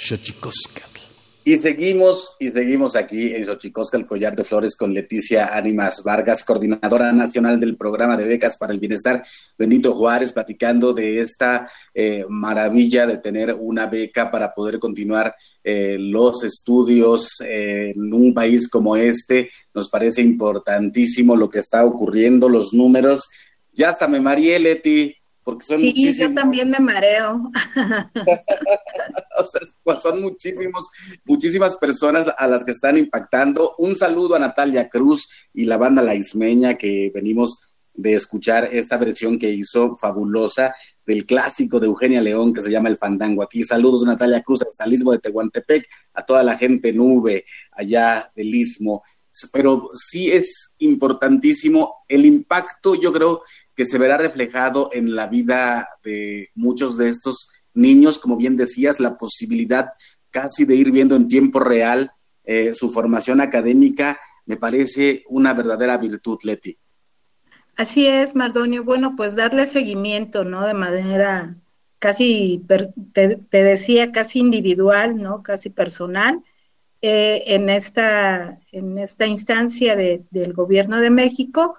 Xochicóscatl. 0.10 1.02
Y 1.46 1.58
seguimos, 1.58 2.36
y 2.40 2.50
seguimos 2.50 2.96
aquí 2.96 3.32
en 3.36 3.46
Xochicosca, 3.46 3.96
el 3.96 4.08
collar 4.08 4.36
de 4.36 4.44
flores 4.44 4.76
con 4.76 4.92
Leticia 4.92 5.56
Ánimas 5.56 6.02
Vargas, 6.04 6.44
coordinadora 6.44 7.12
nacional 7.12 7.60
del 7.60 7.78
programa 7.78 8.18
de 8.18 8.24
becas 8.24 8.58
para 8.58 8.74
el 8.74 8.80
bienestar, 8.80 9.22
Benito 9.56 9.94
Juárez, 9.94 10.34
platicando 10.34 10.94
de 10.94 11.22
esta 11.22 11.70
eh, 11.94 12.26
maravilla 12.28 13.06
de 13.06 13.20
tener 13.20 13.54
una 13.54 13.86
beca 13.86 14.32
para 14.32 14.52
poder 14.52 14.80
continuar 14.80 15.36
eh, 15.64 15.98
los 16.00 16.44
estudios 16.44 17.40
eh, 17.42 17.94
en 17.96 18.12
un 18.12 18.34
país 18.34 18.68
como 18.68 18.96
este. 18.96 19.52
Nos 19.76 19.90
parece 19.90 20.24
importantísimo 20.24 21.36
lo 21.36 21.52
que 21.52 21.60
está 21.60 21.86
ocurriendo, 21.86 22.50
los 22.50 22.74
números. 22.74 23.28
Ya 23.74 23.90
hasta 23.90 24.08
me 24.08 24.20
mareé, 24.20 24.58
Leti 24.58 25.19
sí, 25.62 26.14
yo 26.14 26.34
también 26.34 26.70
me 26.70 26.80
mareo. 26.80 27.52
o 29.38 29.46
sea, 29.46 29.62
pues 29.84 30.02
son 30.02 30.22
muchísimos, 30.22 30.90
muchísimas 31.26 31.78
personas 31.78 32.28
a 32.38 32.48
las 32.48 32.64
que 32.64 32.72
están 32.72 32.98
impactando. 32.98 33.76
Un 33.78 33.96
saludo 33.96 34.36
a 34.36 34.40
Natalia 34.40 34.90
Cruz 34.90 35.28
y 35.54 35.66
la 35.66 35.78
banda 35.78 36.02
La 36.02 36.16
Ismeña 36.16 36.76
que 36.76 37.12
venimos 37.14 37.62
de 37.94 38.14
escuchar 38.14 38.70
esta 38.72 38.98
versión 38.98 39.38
que 39.38 39.52
hizo 39.52 39.98
fabulosa 39.98 40.74
del 41.06 41.26
clásico 41.26 41.80
de 41.80 41.88
Eugenia 41.88 42.22
León 42.22 42.54
que 42.54 42.62
se 42.62 42.72
llama 42.72 42.88
El 42.88 42.98
Fandango. 42.98 43.44
Aquí 43.44 43.64
saludos 43.64 44.06
Natalia 44.06 44.42
Cruz 44.42 44.62
al 44.80 44.94
Istmo 44.94 45.12
de 45.12 45.20
Tehuantepec, 45.20 45.86
a 46.14 46.26
toda 46.26 46.42
la 46.44 46.58
gente 46.58 46.94
nube 46.94 47.46
allá 47.72 48.32
del 48.36 48.56
Istmo. 48.56 49.04
Pero 49.52 49.90
sí 49.94 50.32
es 50.32 50.76
importantísimo 50.80 51.98
el 52.08 52.26
impacto, 52.26 52.96
yo 52.96 53.12
creo, 53.12 53.42
que 53.80 53.86
se 53.86 53.98
verá 53.98 54.18
reflejado 54.18 54.90
en 54.92 55.16
la 55.16 55.28
vida 55.28 55.88
de 56.04 56.50
muchos 56.54 56.98
de 56.98 57.08
estos 57.08 57.48
niños, 57.74 58.20
como 58.20 58.36
bien 58.36 58.58
decías, 58.58 59.00
la 59.00 59.18
posibilidad 59.18 59.92
casi 60.32 60.66
de 60.66 60.76
ir 60.76 60.92
viendo 60.92 61.16
en 61.16 61.30
tiempo 61.30 61.62
real 61.62 62.12
eh, 62.44 62.74
su 62.74 62.90
formación 62.90 63.40
académica, 63.40 64.20
me 64.46 64.58
parece 64.58 65.24
una 65.30 65.54
verdadera 65.54 65.98
virtud, 65.98 66.40
Leti. 66.44 66.78
Así 67.78 68.06
es, 68.06 68.36
Mardonio. 68.36 68.84
Bueno, 68.84 69.16
pues 69.16 69.38
darle 69.38 69.66
seguimiento, 69.66 70.44
¿no? 70.44 70.68
De 70.68 70.74
manera 70.74 71.56
casi, 72.00 72.62
te, 73.14 73.40
decía, 73.50 74.12
casi 74.12 74.40
individual, 74.40 75.16
¿no? 75.16 75.42
Casi 75.42 75.70
personal, 75.70 76.44
eh, 77.02 77.46
en, 77.48 77.70
esta, 77.70 78.60
en 78.74 78.98
esta 78.98 79.26
instancia 79.26 79.96
de, 79.96 80.26
del 80.32 80.52
Gobierno 80.52 81.00
de 81.00 81.12
México 81.12 81.78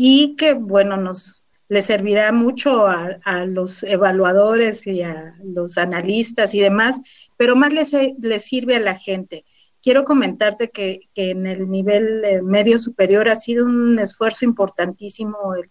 y 0.00 0.36
que, 0.36 0.54
bueno, 0.54 0.96
nos 0.96 1.44
le 1.68 1.82
servirá 1.82 2.30
mucho 2.30 2.86
a, 2.86 3.44
los 3.46 3.82
evaluadores 3.82 4.86
y 4.86 5.02
a 5.02 5.34
los 5.42 5.76
analistas 5.76 6.54
y 6.54 6.60
demás, 6.60 7.00
pero 7.36 7.56
más 7.56 7.72
les, 7.72 7.92
les 8.20 8.44
sirve 8.44 8.76
a 8.76 8.80
la 8.80 8.96
gente. 8.96 9.44
Quiero 9.82 10.04
comentarte 10.04 10.70
que, 10.70 11.08
que 11.14 11.32
en 11.32 11.48
el 11.48 11.68
nivel 11.68 12.24
eh, 12.24 12.42
medio 12.42 12.78
superior 12.78 13.28
ha 13.28 13.34
sido 13.34 13.64
un 13.64 13.98
esfuerzo 13.98 14.44
importantísimo 14.44 15.56
el, 15.56 15.68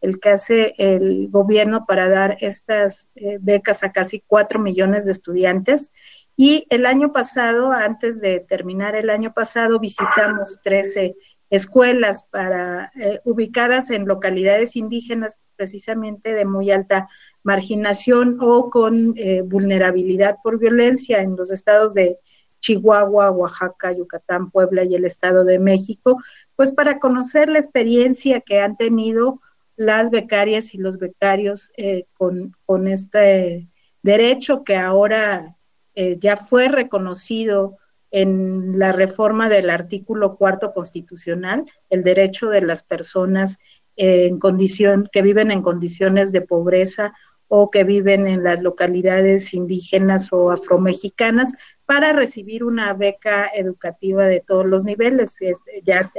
el 0.00 0.18
que 0.18 0.30
hace 0.30 0.74
el 0.76 1.28
gobierno 1.30 1.86
para 1.86 2.08
dar 2.08 2.38
estas 2.40 3.08
eh, 3.14 3.38
becas 3.40 3.84
a 3.84 3.92
casi 3.92 4.24
cuatro 4.26 4.58
millones 4.58 5.04
de 5.04 5.12
estudiantes. 5.12 5.92
Y 6.36 6.66
el 6.68 6.84
año 6.84 7.12
pasado, 7.12 7.70
antes 7.70 8.20
de 8.20 8.40
terminar 8.40 8.96
el 8.96 9.08
año 9.08 9.32
pasado, 9.32 9.78
visitamos 9.78 10.58
13 10.64 11.14
escuelas 11.52 12.24
para 12.24 12.90
eh, 12.94 13.20
ubicadas 13.24 13.90
en 13.90 14.06
localidades 14.06 14.74
indígenas 14.74 15.38
precisamente 15.54 16.32
de 16.32 16.46
muy 16.46 16.70
alta 16.70 17.10
marginación 17.42 18.38
o 18.40 18.70
con 18.70 19.12
eh, 19.18 19.42
vulnerabilidad 19.42 20.38
por 20.42 20.58
violencia 20.58 21.20
en 21.20 21.36
los 21.36 21.52
estados 21.52 21.92
de 21.92 22.18
Chihuahua, 22.60 23.32
Oaxaca, 23.32 23.92
Yucatán, 23.92 24.50
Puebla 24.50 24.84
y 24.84 24.94
el 24.94 25.04
Estado 25.04 25.44
de 25.44 25.58
México, 25.58 26.22
pues 26.56 26.72
para 26.72 26.98
conocer 26.98 27.50
la 27.50 27.58
experiencia 27.58 28.40
que 28.40 28.60
han 28.60 28.78
tenido 28.78 29.42
las 29.76 30.10
becarias 30.10 30.72
y 30.72 30.78
los 30.78 30.96
becarios 30.96 31.70
eh, 31.76 32.06
con, 32.14 32.56
con, 32.64 32.88
este 32.88 33.68
derecho 34.00 34.64
que 34.64 34.76
ahora 34.76 35.56
ya 35.94 36.38
fue 36.38 36.68
reconocido 36.68 37.76
en 38.12 38.78
la 38.78 38.92
reforma 38.92 39.48
del 39.48 39.70
artículo 39.70 40.36
cuarto 40.36 40.72
constitucional, 40.72 41.64
el 41.90 42.04
derecho 42.04 42.48
de 42.50 42.60
las 42.60 42.84
personas 42.84 43.58
en 43.96 44.38
condición, 44.38 45.08
que 45.10 45.22
viven 45.22 45.50
en 45.50 45.62
condiciones 45.62 46.30
de 46.30 46.42
pobreza 46.42 47.14
o 47.48 47.70
que 47.70 47.84
viven 47.84 48.26
en 48.26 48.44
las 48.44 48.62
localidades 48.62 49.52
indígenas 49.52 50.32
o 50.32 50.50
afromexicanas 50.50 51.52
para 51.84 52.12
recibir 52.12 52.64
una 52.64 52.94
beca 52.94 53.50
educativa 53.54 54.26
de 54.26 54.40
todos 54.40 54.66
los 54.66 54.84
niveles. 54.84 55.36
Este, 55.40 55.82
ya 55.84 56.10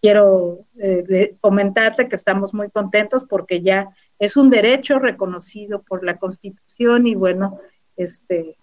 quiero 0.00 0.66
eh, 0.78 1.36
comentarte 1.40 2.08
que 2.08 2.16
estamos 2.16 2.54
muy 2.54 2.70
contentos 2.70 3.24
porque 3.24 3.62
ya 3.62 3.88
es 4.18 4.36
un 4.36 4.50
derecho 4.50 4.98
reconocido 4.98 5.82
por 5.82 6.04
la 6.04 6.18
Constitución 6.18 7.06
y 7.06 7.14
bueno, 7.14 7.58
este 7.96 8.56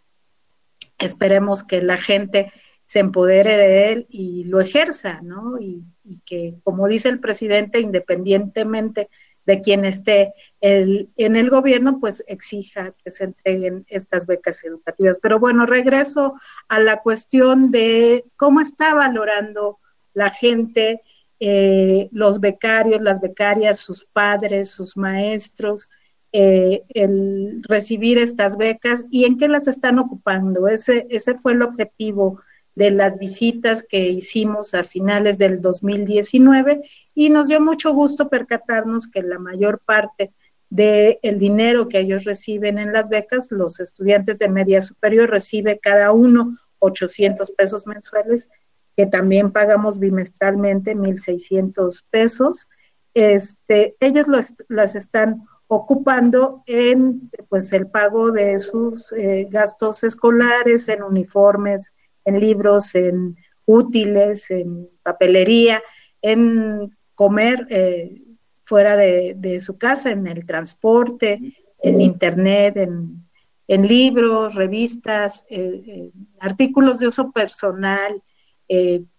esperemos 1.05 1.63
que 1.63 1.81
la 1.81 1.97
gente 1.97 2.51
se 2.85 2.99
empodere 2.99 3.55
de 3.55 3.91
él 3.93 4.07
y 4.09 4.43
lo 4.43 4.59
ejerza, 4.59 5.21
¿no? 5.21 5.59
Y, 5.59 5.81
que, 6.25 6.55
como 6.63 6.89
dice 6.89 7.07
el 7.07 7.21
presidente, 7.21 7.79
independientemente 7.79 9.09
de 9.45 9.61
quien 9.61 9.85
esté 9.85 10.33
el, 10.59 11.09
en 11.15 11.37
el 11.37 11.49
gobierno, 11.49 11.99
pues 12.01 12.21
exija 12.27 12.93
que 13.03 13.09
se 13.09 13.23
entreguen 13.23 13.85
estas 13.87 14.27
becas 14.27 14.63
educativas. 14.65 15.19
Pero 15.21 15.39
bueno, 15.39 15.65
regreso 15.65 16.35
a 16.67 16.79
la 16.79 17.01
cuestión 17.01 17.71
de 17.71 18.25
cómo 18.35 18.59
está 18.59 18.93
valorando 18.93 19.79
la 20.13 20.29
gente, 20.29 21.01
eh, 21.39 22.09
los 22.11 22.39
becarios, 22.39 23.01
las 23.01 23.21
becarias, 23.21 23.79
sus 23.79 24.05
padres, 24.05 24.69
sus 24.69 24.97
maestros, 24.97 25.89
eh, 26.33 26.83
el 26.93 27.61
recibir 27.67 28.17
estas 28.17 28.57
becas 28.57 29.05
y 29.09 29.25
en 29.25 29.37
qué 29.37 29.47
las 29.47 29.67
están 29.67 29.99
ocupando. 29.99 30.67
Ese, 30.67 31.05
ese 31.09 31.37
fue 31.37 31.53
el 31.53 31.61
objetivo 31.61 32.41
de 32.75 32.91
las 32.91 33.19
visitas 33.19 33.83
que 33.83 34.09
hicimos 34.09 34.73
a 34.73 34.83
finales 34.83 35.37
del 35.37 35.61
2019 35.61 36.81
y 37.13 37.29
nos 37.29 37.47
dio 37.47 37.59
mucho 37.59 37.93
gusto 37.93 38.29
percatarnos 38.29 39.07
que 39.07 39.23
la 39.23 39.39
mayor 39.39 39.81
parte 39.85 40.31
del 40.69 41.37
dinero 41.37 41.89
que 41.89 41.99
ellos 41.99 42.23
reciben 42.23 42.77
en 42.77 42.93
las 42.93 43.09
becas, 43.09 43.51
los 43.51 43.81
estudiantes 43.81 44.39
de 44.39 44.47
media 44.47 44.79
superior 44.79 45.29
recibe 45.29 45.79
cada 45.79 46.13
uno 46.13 46.57
800 46.79 47.51
pesos 47.51 47.85
mensuales, 47.85 48.49
que 48.95 49.05
también 49.05 49.51
pagamos 49.51 49.99
bimestralmente 49.99 50.95
1.600 50.95 52.03
pesos. 52.09 52.69
Este, 53.13 53.97
ellos 53.99 54.27
las 54.69 54.95
están 54.95 55.43
ocupando 55.73 56.63
en 56.65 57.31
pues 57.47 57.71
el 57.71 57.87
pago 57.87 58.33
de 58.33 58.59
sus 58.59 59.09
eh, 59.13 59.47
gastos 59.49 60.03
escolares, 60.03 60.89
en 60.89 61.01
uniformes, 61.01 61.93
en 62.25 62.41
libros, 62.41 62.93
en 62.93 63.37
útiles, 63.65 64.51
en 64.51 64.89
papelería, 65.01 65.81
en 66.21 66.93
comer 67.15 67.67
eh, 67.69 68.21
fuera 68.65 68.97
de, 68.97 69.61
su 69.61 69.77
casa, 69.77 70.11
en 70.11 70.27
el 70.27 70.45
transporte, 70.45 71.39
en 71.79 72.01
internet, 72.01 72.75
en, 72.75 73.87
libros, 73.87 74.55
revistas, 74.55 75.45
eh, 75.49 76.11
artículos 76.41 76.99
de 76.99 77.07
uso 77.07 77.31
personal, 77.31 78.21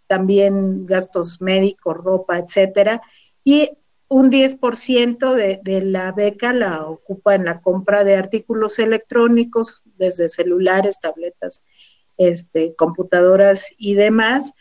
también 0.06 0.84
gastos 0.84 1.40
médicos, 1.40 1.96
ropa, 1.96 2.38
etcétera. 2.38 3.00
Y 3.42 3.70
un 4.12 4.30
10% 4.30 5.32
de, 5.32 5.58
de 5.62 5.80
la 5.80 6.12
beca 6.12 6.52
la 6.52 6.84
ocupa 6.84 7.34
en 7.34 7.46
la 7.46 7.62
compra 7.62 8.04
de 8.04 8.16
artículos 8.16 8.78
electrónicos, 8.78 9.82
desde 9.96 10.28
celulares, 10.28 11.00
tabletas, 11.00 11.62
este, 12.18 12.74
computadoras 12.74 13.72
y 13.78 13.94
demás. 13.94 14.52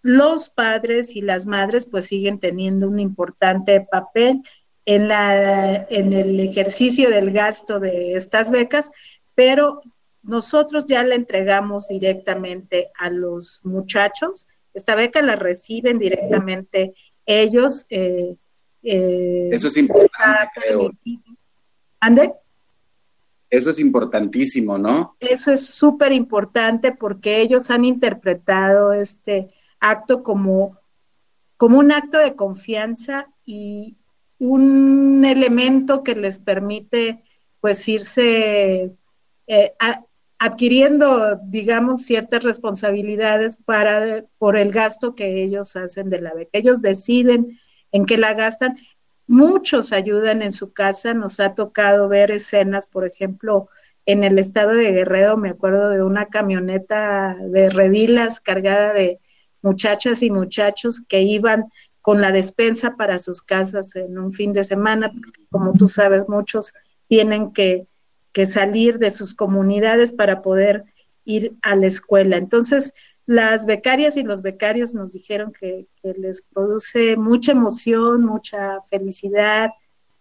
Los 0.00 0.48
padres 0.48 1.14
y 1.14 1.20
las 1.20 1.44
madres 1.44 1.84
pues 1.84 2.06
siguen 2.06 2.40
teniendo 2.40 2.88
un 2.88 2.98
importante 2.98 3.82
papel 3.82 4.42
en, 4.86 5.08
la, 5.08 5.86
en 5.90 6.14
el 6.14 6.40
ejercicio 6.40 7.10
del 7.10 7.30
gasto 7.30 7.80
de 7.80 8.14
estas 8.14 8.50
becas, 8.50 8.90
pero 9.34 9.82
nosotros 10.22 10.86
ya 10.86 11.04
la 11.04 11.14
entregamos 11.14 11.88
directamente 11.88 12.90
a 12.98 13.10
los 13.10 13.60
muchachos. 13.64 14.46
Esta 14.72 14.94
beca 14.94 15.20
la 15.20 15.36
reciben 15.36 15.98
directamente 15.98 16.94
ellos. 17.26 17.84
Eh, 17.90 18.34
eh, 18.82 19.50
Eso 19.52 19.68
es 19.68 19.76
importante, 19.76 20.48
creo. 20.54 20.90
¿Ande? 22.00 22.32
Eso 23.50 23.70
es 23.70 23.78
importantísimo, 23.78 24.76
¿no? 24.76 25.16
Eso 25.20 25.52
es 25.52 25.64
súper 25.66 26.12
importante 26.12 26.92
porque 26.92 27.40
ellos 27.40 27.70
han 27.70 27.84
interpretado 27.84 28.92
este 28.92 29.54
acto 29.80 30.22
como, 30.22 30.78
como 31.56 31.78
un 31.78 31.92
acto 31.92 32.18
de 32.18 32.36
confianza 32.36 33.28
y 33.46 33.96
un 34.38 35.24
elemento 35.24 36.02
que 36.02 36.14
les 36.14 36.38
permite 36.38 37.24
pues 37.60 37.88
irse 37.88 38.94
eh, 39.46 39.72
adquiriendo, 40.38 41.36
digamos, 41.44 42.04
ciertas 42.04 42.44
responsabilidades 42.44 43.56
para, 43.56 44.24
por 44.38 44.56
el 44.56 44.72
gasto 44.72 45.14
que 45.14 45.42
ellos 45.42 45.74
hacen 45.74 46.10
de 46.10 46.20
la 46.20 46.34
beca. 46.34 46.50
Ellos 46.52 46.80
deciden 46.80 47.58
en 47.92 48.04
qué 48.04 48.16
la 48.16 48.34
gastan. 48.34 48.76
Muchos 49.26 49.92
ayudan 49.92 50.42
en 50.42 50.52
su 50.52 50.72
casa. 50.72 51.14
Nos 51.14 51.40
ha 51.40 51.54
tocado 51.54 52.08
ver 52.08 52.30
escenas, 52.30 52.86
por 52.86 53.06
ejemplo, 53.06 53.68
en 54.06 54.24
el 54.24 54.38
estado 54.38 54.70
de 54.70 54.92
Guerrero, 54.92 55.36
me 55.36 55.50
acuerdo 55.50 55.90
de 55.90 56.02
una 56.02 56.26
camioneta 56.26 57.36
de 57.40 57.68
redilas 57.68 58.40
cargada 58.40 58.94
de 58.94 59.20
muchachas 59.60 60.22
y 60.22 60.30
muchachos 60.30 61.02
que 61.06 61.20
iban 61.22 61.66
con 62.00 62.22
la 62.22 62.32
despensa 62.32 62.96
para 62.96 63.18
sus 63.18 63.42
casas 63.42 63.94
en 63.96 64.18
un 64.18 64.32
fin 64.32 64.54
de 64.54 64.64
semana. 64.64 65.12
Como 65.50 65.74
tú 65.74 65.88
sabes, 65.88 66.26
muchos 66.26 66.72
tienen 67.06 67.52
que 67.52 67.86
que 68.32 68.46
salir 68.46 68.98
de 68.98 69.10
sus 69.10 69.34
comunidades 69.34 70.12
para 70.12 70.42
poder 70.42 70.84
ir 71.24 71.54
a 71.62 71.74
la 71.74 71.86
escuela. 71.86 72.36
Entonces, 72.36 72.92
las 73.28 73.66
becarias 73.66 74.16
y 74.16 74.22
los 74.22 74.40
becarios 74.40 74.94
nos 74.94 75.12
dijeron 75.12 75.52
que, 75.52 75.86
les 76.02 76.40
produce 76.40 77.14
mucha 77.18 77.52
emoción, 77.52 78.24
mucha 78.24 78.80
felicidad, 78.88 79.72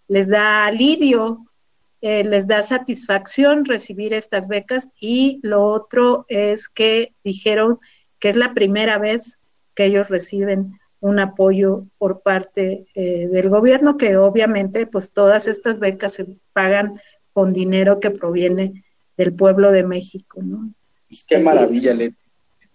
les 0.09 0.27
da 0.27 0.65
alivio, 0.65 1.45
eh, 2.01 2.25
les 2.25 2.47
da 2.47 2.61
satisfacción 2.63 3.63
recibir 3.63 4.13
estas 4.13 4.49
becas 4.49 4.89
y 4.99 5.39
lo 5.41 5.63
otro 5.63 6.25
es 6.27 6.67
que 6.67 7.13
dijeron 7.23 7.79
que 8.19 8.31
es 8.31 8.35
la 8.35 8.53
primera 8.53 8.97
vez 8.97 9.39
que 9.73 9.85
ellos 9.85 10.09
reciben 10.09 10.77
un 10.99 11.19
apoyo 11.19 11.85
por 11.97 12.19
parte 12.19 12.87
eh, 12.93 13.29
del 13.31 13.47
gobierno, 13.47 13.95
que 13.95 14.17
obviamente 14.17 14.85
pues 14.85 15.13
todas 15.13 15.47
estas 15.47 15.79
becas 15.79 16.11
se 16.11 16.27
pagan 16.51 16.99
con 17.31 17.53
dinero 17.53 18.01
que 18.01 18.11
proviene 18.11 18.83
del 19.15 19.33
pueblo 19.33 19.71
de 19.71 19.83
México, 19.83 20.41
¿no? 20.43 20.73
Qué 21.25 21.39
maravilla, 21.39 21.93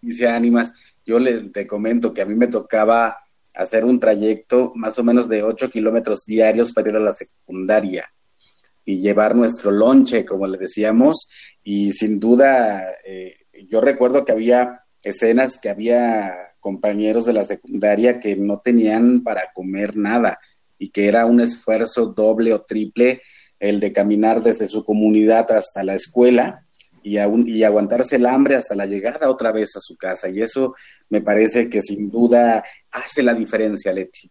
dice 0.03 0.29
Ánimas. 0.29 0.75
Yo 1.05 1.19
le, 1.19 1.51
te 1.51 1.67
comento 1.67 2.13
que 2.13 2.23
a 2.23 2.27
mí 2.27 2.35
me 2.35 2.47
tocaba 2.49 3.17
hacer 3.55 3.85
un 3.85 3.99
trayecto 3.99 4.73
más 4.75 4.99
o 4.99 5.05
menos 5.05 5.29
de 5.29 5.43
8 5.43 5.71
kilómetros 5.71 6.25
diarios 6.27 6.73
para 6.73 6.91
ir 6.91 6.97
a 6.97 7.01
la 7.01 7.13
secundaria 7.13 8.13
y 8.85 9.01
llevar 9.01 9.35
nuestro 9.35 9.71
lonche, 9.71 10.25
como 10.25 10.47
le 10.47 10.59
decíamos, 10.59 11.29
y 11.63 11.93
sin 11.93 12.19
duda, 12.19 12.85
eh, 13.05 13.37
yo 13.69 13.81
recuerdo 13.81 14.25
que 14.25 14.33
había 14.33 14.81
escenas 15.05 15.59
que 15.59 15.69
había 15.69 16.35
compañeros 16.61 17.25
de 17.25 17.33
la 17.33 17.45
secundaria 17.45 18.21
que 18.21 18.37
no 18.37 18.61
tenían 18.61 19.23
para 19.23 19.53
comer 19.53 19.97
nada 19.97 20.39
y 20.79 20.91
que 20.91 21.07
era 21.07 21.27
un 21.27 21.41
esfuerzo 21.41 22.07
doble 22.07 22.53
o 22.53 22.63
triple 22.63 23.23
el 23.59 23.79
de 23.79 23.93
caminar 23.93 24.43
desde 24.43 24.69
su 24.69 24.85
comunidad 24.85 25.51
hasta 25.53 25.85
la 25.85 25.95
escuela 25.95 26.67
y, 27.03 27.19
y 27.19 27.65
aguantarse 27.65 28.17
el 28.17 28.27
hambre 28.27 28.57
hasta 28.57 28.75
la 28.75 28.87
llegada 28.87 29.31
otra 29.31 29.53
vez 29.53 29.77
a 29.77 29.81
su 29.81 29.97
casa. 29.97 30.29
Y 30.29 30.43
eso 30.43 30.75
me 31.09 31.21
parece 31.21 31.69
que 31.69 31.83
sin 31.83 32.11
duda 32.11 32.65
hace 32.91 33.23
la 33.23 33.35
diferencia, 33.35 33.93
Leti. 33.93 34.31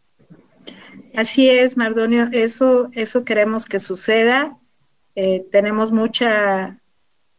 Así 1.16 1.50
es, 1.50 1.78
Mardonio, 1.78 2.30
eso, 2.32 2.90
eso 2.94 3.26
queremos 3.26 3.66
que 3.66 3.80
suceda. 3.80 4.58
Eh, 5.16 5.46
tenemos 5.52 5.92
mucha 5.92 6.80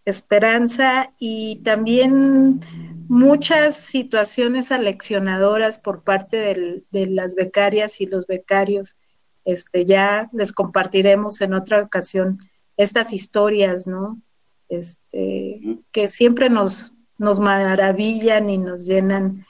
esperanza 0.04 1.12
y 1.18 1.60
también 1.64 2.60
muchas 3.08 3.76
situaciones 3.76 4.72
aleccionadoras 4.72 5.78
por 5.78 6.02
parte 6.02 6.82
de 6.90 7.06
las 7.06 7.34
becarias 7.34 8.00
y 8.00 8.06
los 8.06 8.26
becarios 8.26 8.96
este, 9.44 9.84
ya 9.84 10.28
les 10.32 10.52
compartiremos 10.52 11.40
en 11.40 11.54
otra 11.54 11.82
ocasión 11.82 12.38
estas 12.76 13.12
historias, 13.12 13.86
¿no? 13.86 14.20
Este, 14.72 15.60
que 15.92 16.08
siempre 16.08 16.48
nos, 16.48 16.94
nos 17.18 17.38
maravillan 17.40 18.48
y 18.48 18.56
nos 18.56 18.86
llenan, 18.86 19.44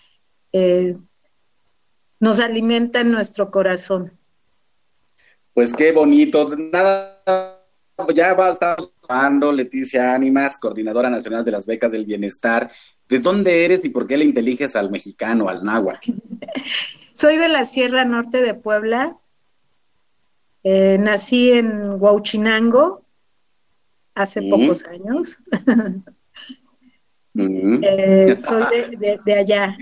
eh, 0.52 0.96
nos 2.18 2.40
alimentan 2.40 3.12
nuestro 3.12 3.48
corazón. 3.52 4.18
Pues 5.54 5.72
qué 5.72 5.92
bonito. 5.92 6.56
Nada, 6.56 7.22
ya 8.12 8.34
va 8.34 8.48
a 8.48 8.52
estar 8.52 8.78
hablando 9.08 9.52
Leticia 9.52 10.12
Ánimas, 10.12 10.58
coordinadora 10.58 11.08
nacional 11.08 11.44
de 11.44 11.52
las 11.52 11.66
becas 11.66 11.92
del 11.92 12.04
bienestar. 12.04 12.68
¿De 13.08 13.20
dónde 13.20 13.64
eres 13.64 13.84
y 13.84 13.90
por 13.90 14.08
qué 14.08 14.16
le 14.16 14.24
inteliges 14.24 14.74
al 14.74 14.90
mexicano, 14.90 15.48
al 15.48 15.62
náhuatl? 15.62 16.10
Soy 17.12 17.36
de 17.36 17.48
la 17.48 17.64
Sierra 17.64 18.04
Norte 18.04 18.42
de 18.42 18.54
Puebla, 18.54 19.18
eh, 20.64 20.98
nací 20.98 21.52
en 21.52 22.00
Huauchinango 22.02 23.01
hace 24.14 24.42
pocos 24.42 24.84
años. 24.84 25.38
Eh, 27.34 28.36
soy 28.44 28.96
de, 28.96 29.34
allá. 29.34 29.74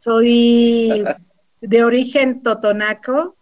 Soy 0.00 1.04
de 1.60 1.84
origen 1.84 2.42
totonaco. 2.42 3.36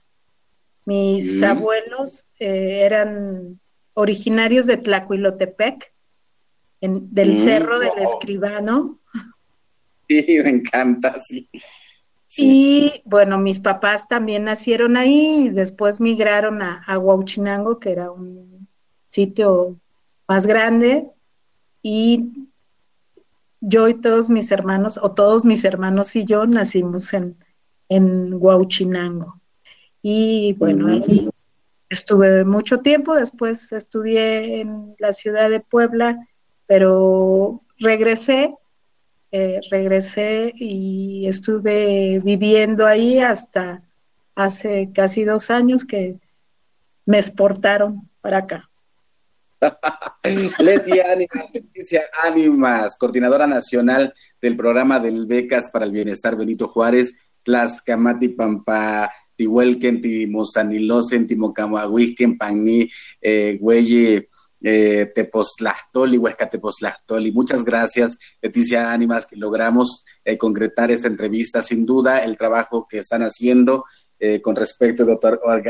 Mis 0.85 1.43
abuelos 1.43 2.27
eh, 2.39 2.83
eran 2.83 3.59
originarios 3.95 4.67
de 4.67 4.77
Tlacuilotepec, 4.77 5.95
del 6.83 7.39
Cerro 7.39 7.79
del 7.79 7.99
Escribano. 8.01 9.01
Sí, 10.09 10.27
me 10.45 10.51
encanta, 10.51 11.19
sí. 11.19 11.49
Y 12.37 13.01
bueno, 13.07 13.39
mis 13.39 13.61
papás 13.61 14.07
también 14.09 14.45
nacieron 14.45 14.99
ahí 14.99 15.47
y 15.47 15.49
después 15.49 16.01
migraron 16.01 16.61
a, 16.61 16.83
a 16.87 16.99
Huauchinango, 16.99 17.79
que 17.79 17.93
era 17.93 18.11
un 18.11 18.69
sitio 19.07 19.81
más 20.29 20.47
grande. 20.47 21.09
Y 21.83 22.49
yo 23.61 23.89
y 23.89 23.95
todos 23.95 24.29
mis 24.29 24.51
hermanos, 24.51 24.99
o 25.03 25.13
todos 25.13 25.45
mis 25.45 25.65
hermanos 25.65 26.15
y 26.17 26.25
yo, 26.25 26.47
nacimos 26.47 27.13
en, 27.13 27.37
en 27.89 28.35
Huauchinango. 28.35 29.41
Y 30.03 30.55
bueno, 30.55 30.89
ahí 30.89 31.31
estuve 31.89 32.45
mucho 32.45 32.81
tiempo, 32.81 33.15
después 33.15 33.73
estudié 33.73 34.61
en 34.61 34.95
la 34.99 35.13
ciudad 35.13 35.49
de 35.49 35.61
Puebla, 35.61 36.29
pero 36.67 37.63
regresé 37.79 38.55
eh, 39.37 39.59
regresé 39.69 40.53
y 40.55 41.27
estuve 41.27 42.21
viviendo 42.21 42.87
ahí 42.87 43.19
hasta 43.19 43.83
hace 44.37 44.91
casi 44.95 45.25
dos 45.25 45.51
años 45.51 45.85
que 45.85 46.21
me 47.05 47.19
exportaron 47.19 48.09
para 48.21 48.39
acá. 48.39 48.71
Leti 50.59 51.01
Ánimas, 51.01 51.53
Leticia 51.53 52.03
Ánimas, 52.23 52.97
coordinadora 52.99 53.47
nacional 53.47 54.13
del 54.41 54.57
programa 54.57 55.01
del 55.01 55.27
Becas 55.27 55.71
para 55.71 55.85
el 55.85 55.93
Bienestar 55.93 56.37
Benito 56.37 56.69
Juárez, 56.69 57.15
Tlaxcamati 57.43 58.29
Pampa, 58.29 59.11
Tihuelquen, 59.37 60.01
Timosanilosen, 60.01 61.27
Timocamuahuisquen, 61.27 62.39
Pagni, 62.39 62.89
eh, 63.21 63.59
Güeye, 63.61 64.29
eh, 64.67 65.13
Huesca 65.15 66.49
Tepoztlastoli. 66.49 67.33
Muchas 67.33 67.65
gracias, 67.65 68.19
Leticia 68.41 68.93
Ánimas, 68.93 69.27
que 69.27 69.37
logramos 69.37 70.05
eh, 70.25 70.39
concretar 70.39 70.91
esta 70.91 71.09
entrevista. 71.09 71.63
Sin 71.63 71.85
duda, 71.85 72.25
el 72.25 72.37
trabajo 72.37 72.87
que 72.89 72.99
están 72.99 73.23
haciendo 73.23 73.85
eh, 74.27 74.41
con 74.41 74.57
respecto 74.57 75.05
de 75.05 75.19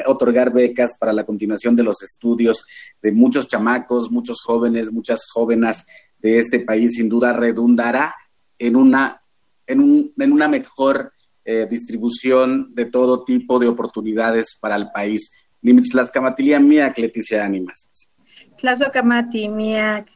otorgar 0.07 0.53
becas 0.53 0.97
para 0.97 1.13
la 1.13 1.27
continuación 1.27 1.75
de 1.75 1.83
los 1.83 2.01
estudios 2.05 2.65
de 3.03 3.11
muchos 3.11 3.49
chamacos, 3.49 4.13
muchos 4.13 4.41
jóvenes, 4.43 4.93
muchas 4.93 5.27
jóvenes 5.29 5.85
de 6.21 6.39
este 6.39 6.61
país, 6.61 6.93
sin 6.95 7.09
duda 7.09 7.33
redundará 7.33 8.15
en 8.57 8.77
una, 8.77 9.21
en 9.67 9.81
un, 9.81 10.13
en 10.17 10.33
una 10.33 10.47
mejor 10.47 11.13
eh, 11.45 11.67
distribución 11.69 12.73
de 12.77 12.85
todo 12.85 13.25
tipo 13.25 13.59
de 13.59 13.67
oportunidades 13.67 14.57
para 14.61 14.77
el 14.77 14.89
país. 14.93 15.33
las 15.93 16.13
camatilia 16.13 16.61
mía, 16.61 16.95
Leticia 16.97 17.45
Ánimas. 17.45 17.91
Camati, 18.93 19.49
Miak, 19.49 20.07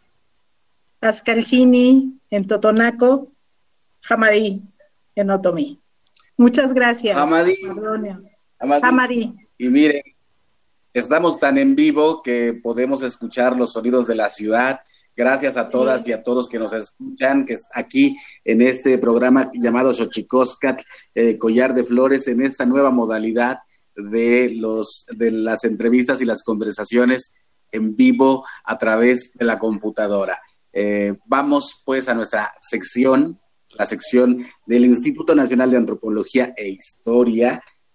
Ascalcini, 1.01 2.21
en 2.31 2.47
Totonaco, 2.47 3.33
Jamadí, 4.01 4.63
en 5.17 5.31
Otomí. 5.31 5.81
Muchas 6.39 6.73
gracias. 6.73 7.17
Jamadí. 8.59 8.83
Jamadí. 8.83 9.35
Y 9.59 9.69
miren, 9.69 10.03
estamos 10.93 11.39
tan 11.39 11.59
en 11.59 11.75
vivo 11.75 12.23
que 12.23 12.59
podemos 12.63 13.03
escuchar 13.03 13.57
los 13.57 13.73
sonidos 13.73 14.07
de 14.07 14.15
la 14.15 14.31
ciudad. 14.31 14.81
Gracias 15.17 15.57
a 15.57 15.69
todas 15.69 16.07
y 16.07 16.13
a 16.13 16.23
todos 16.23 16.49
que 16.49 16.61
nos 16.61 16.73
escuchan, 16.73 17.45
que 17.45 17.57
aquí 17.75 18.17
en 18.45 18.63
este 18.63 18.99
programa 18.99 19.51
llamado 19.55 19.93
Xochicoscat, 19.93 20.83
eh, 21.15 21.37
Collar 21.39 21.75
de 21.75 21.83
Flores, 21.83 22.29
en 22.29 22.41
esta 22.41 22.65
nueva 22.67 22.91
modalidad 22.91 23.59
de 23.97 24.51
los 24.55 25.07
de 25.11 25.33
las 25.33 25.65
entrevistas 25.65 26.23
y 26.23 26.25
las 26.25 26.45
conversaciones 26.45 27.35
en 27.73 27.97
vivo 27.97 28.47
a 28.65 28.79
través 28.79 29.33
de 29.35 29.45
la 29.45 29.59
computadora. 29.59 30.41
Eh, 30.73 31.17
vamos 31.27 31.83
pues 31.85 32.09
a 32.09 32.15
nuestra 32.15 32.55
sección, 32.61 33.41
la 33.71 33.87
sección 33.87 34.47
del 34.67 34.85
Instituto 34.85 35.35
Nacional 35.35 35.71
de 35.71 35.79
Antropología 35.79 36.55
e 36.57 36.69
Historia, 36.69 37.61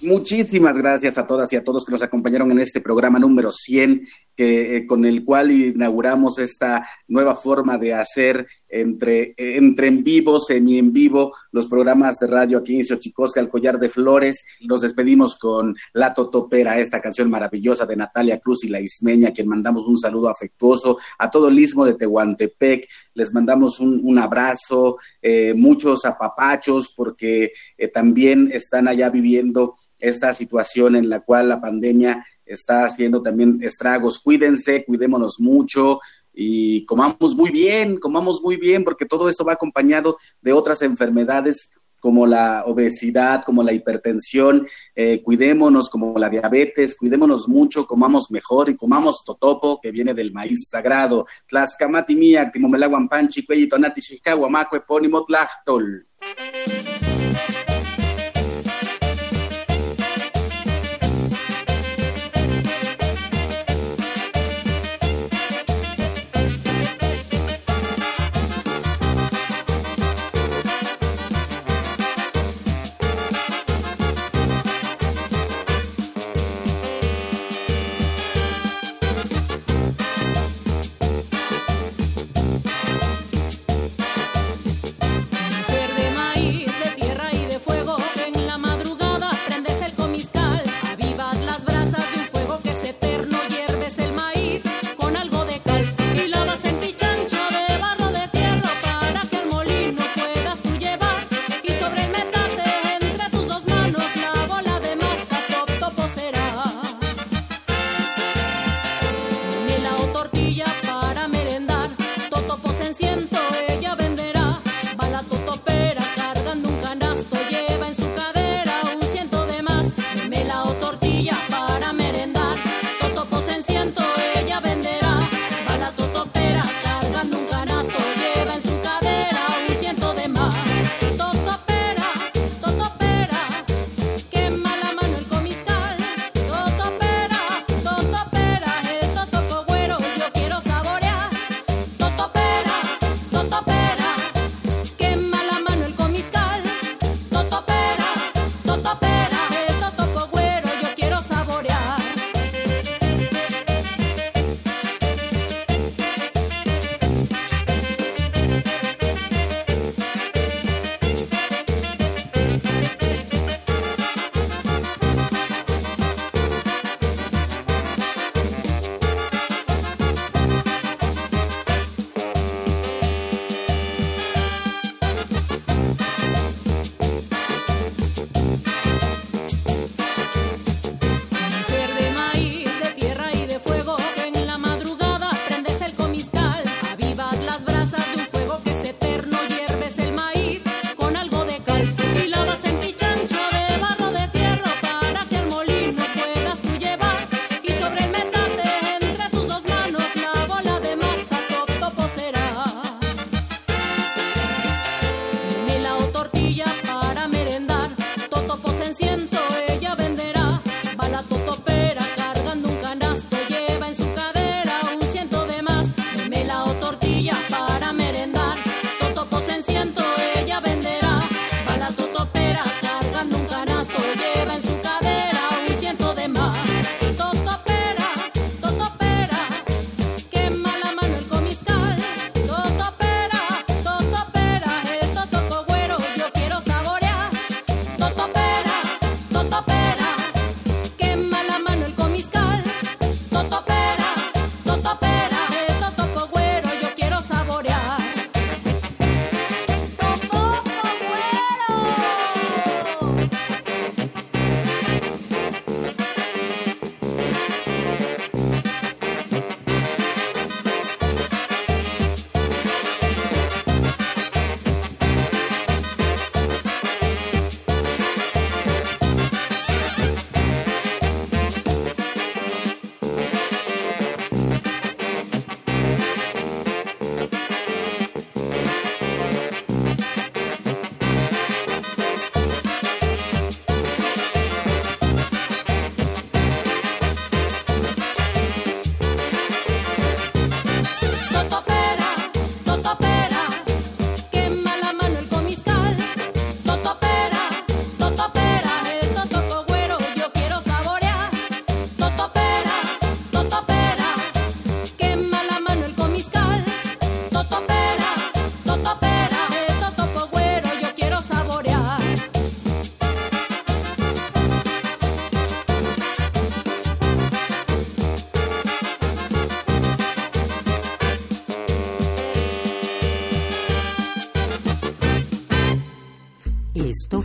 Muchísimas 0.00 0.76
gracias 0.76 1.18
a 1.18 1.26
todas 1.26 1.52
y 1.52 1.56
a 1.56 1.64
todos 1.64 1.84
que 1.84 1.92
nos 1.92 2.02
acompañaron 2.02 2.50
en 2.52 2.60
este 2.60 2.80
programa 2.80 3.18
número 3.18 3.50
100 3.50 4.06
que, 4.38 4.76
eh, 4.76 4.86
con 4.86 5.04
el 5.04 5.24
cual 5.24 5.50
inauguramos 5.50 6.38
esta 6.38 6.88
nueva 7.08 7.34
forma 7.34 7.76
de 7.76 7.92
hacer 7.92 8.46
entre, 8.68 9.34
entre 9.36 9.88
en 9.88 10.04
vivo, 10.04 10.38
semi 10.38 10.78
en 10.78 10.92
vivo, 10.92 11.34
los 11.50 11.66
programas 11.66 12.18
de 12.20 12.28
radio 12.28 12.58
aquí 12.58 12.76
en 12.76 12.86
Xochicosca, 12.86 13.40
El 13.40 13.48
Collar 13.48 13.80
de 13.80 13.88
Flores. 13.88 14.44
Nos 14.60 14.82
despedimos 14.82 15.36
con 15.36 15.74
La 15.92 16.14
Totopera, 16.14 16.78
esta 16.78 17.00
canción 17.00 17.28
maravillosa 17.28 17.84
de 17.84 17.96
Natalia 17.96 18.38
Cruz 18.38 18.62
y 18.62 18.68
La 18.68 18.80
Ismeña, 18.80 19.32
quien 19.32 19.48
mandamos 19.48 19.84
un 19.86 19.98
saludo 19.98 20.28
afectuoso 20.28 20.98
a 21.18 21.28
todo 21.28 21.48
el 21.48 21.58
istmo 21.58 21.84
de 21.84 21.94
Tehuantepec. 21.94 22.88
Les 23.14 23.34
mandamos 23.34 23.80
un, 23.80 24.18
abrazo, 24.20 24.98
eh, 25.20 25.52
muchos 25.52 26.04
apapachos, 26.04 26.92
porque 26.96 27.50
eh, 27.76 27.88
también 27.88 28.50
están 28.52 28.86
allá 28.86 29.10
viviendo 29.10 29.74
esta 29.98 30.32
situación 30.32 30.94
en 30.94 31.08
la 31.08 31.20
cual 31.20 31.48
la 31.48 31.60
pandemia 31.60 32.24
está 32.48 32.84
haciendo 32.84 33.22
también 33.22 33.58
estragos. 33.62 34.18
Cuídense, 34.18 34.84
cuidémonos 34.84 35.38
mucho 35.38 36.00
y 36.32 36.84
comamos 36.86 37.34
muy 37.34 37.50
bien, 37.50 37.98
comamos 37.98 38.40
muy 38.42 38.56
bien, 38.56 38.84
porque 38.84 39.06
todo 39.06 39.28
esto 39.28 39.44
va 39.44 39.54
acompañado 39.54 40.18
de 40.40 40.52
otras 40.52 40.82
enfermedades 40.82 41.70
como 42.00 42.26
la 42.26 42.64
obesidad, 42.66 43.42
como 43.44 43.62
la 43.62 43.72
hipertensión, 43.72 44.66
eh, 44.94 45.22
cuidémonos 45.22 45.90
como 45.90 46.16
la 46.18 46.28
diabetes, 46.28 46.96
cuidémonos 46.96 47.48
mucho, 47.48 47.86
comamos 47.86 48.30
mejor 48.30 48.68
y 48.70 48.76
comamos 48.76 49.22
totopo, 49.24 49.80
que 49.80 49.90
viene 49.90 50.14
del 50.14 50.32
maíz 50.32 50.68
sagrado. 50.68 51.26
Tlaskamati 51.46 52.14
mía, 52.14 52.50
timomelaguampanchi, 52.52 53.44
cuellito 53.44 53.78
nati, 53.78 54.00
macue, 54.48 54.80
ponimo 54.82 55.24
tlachtol. 55.24 56.07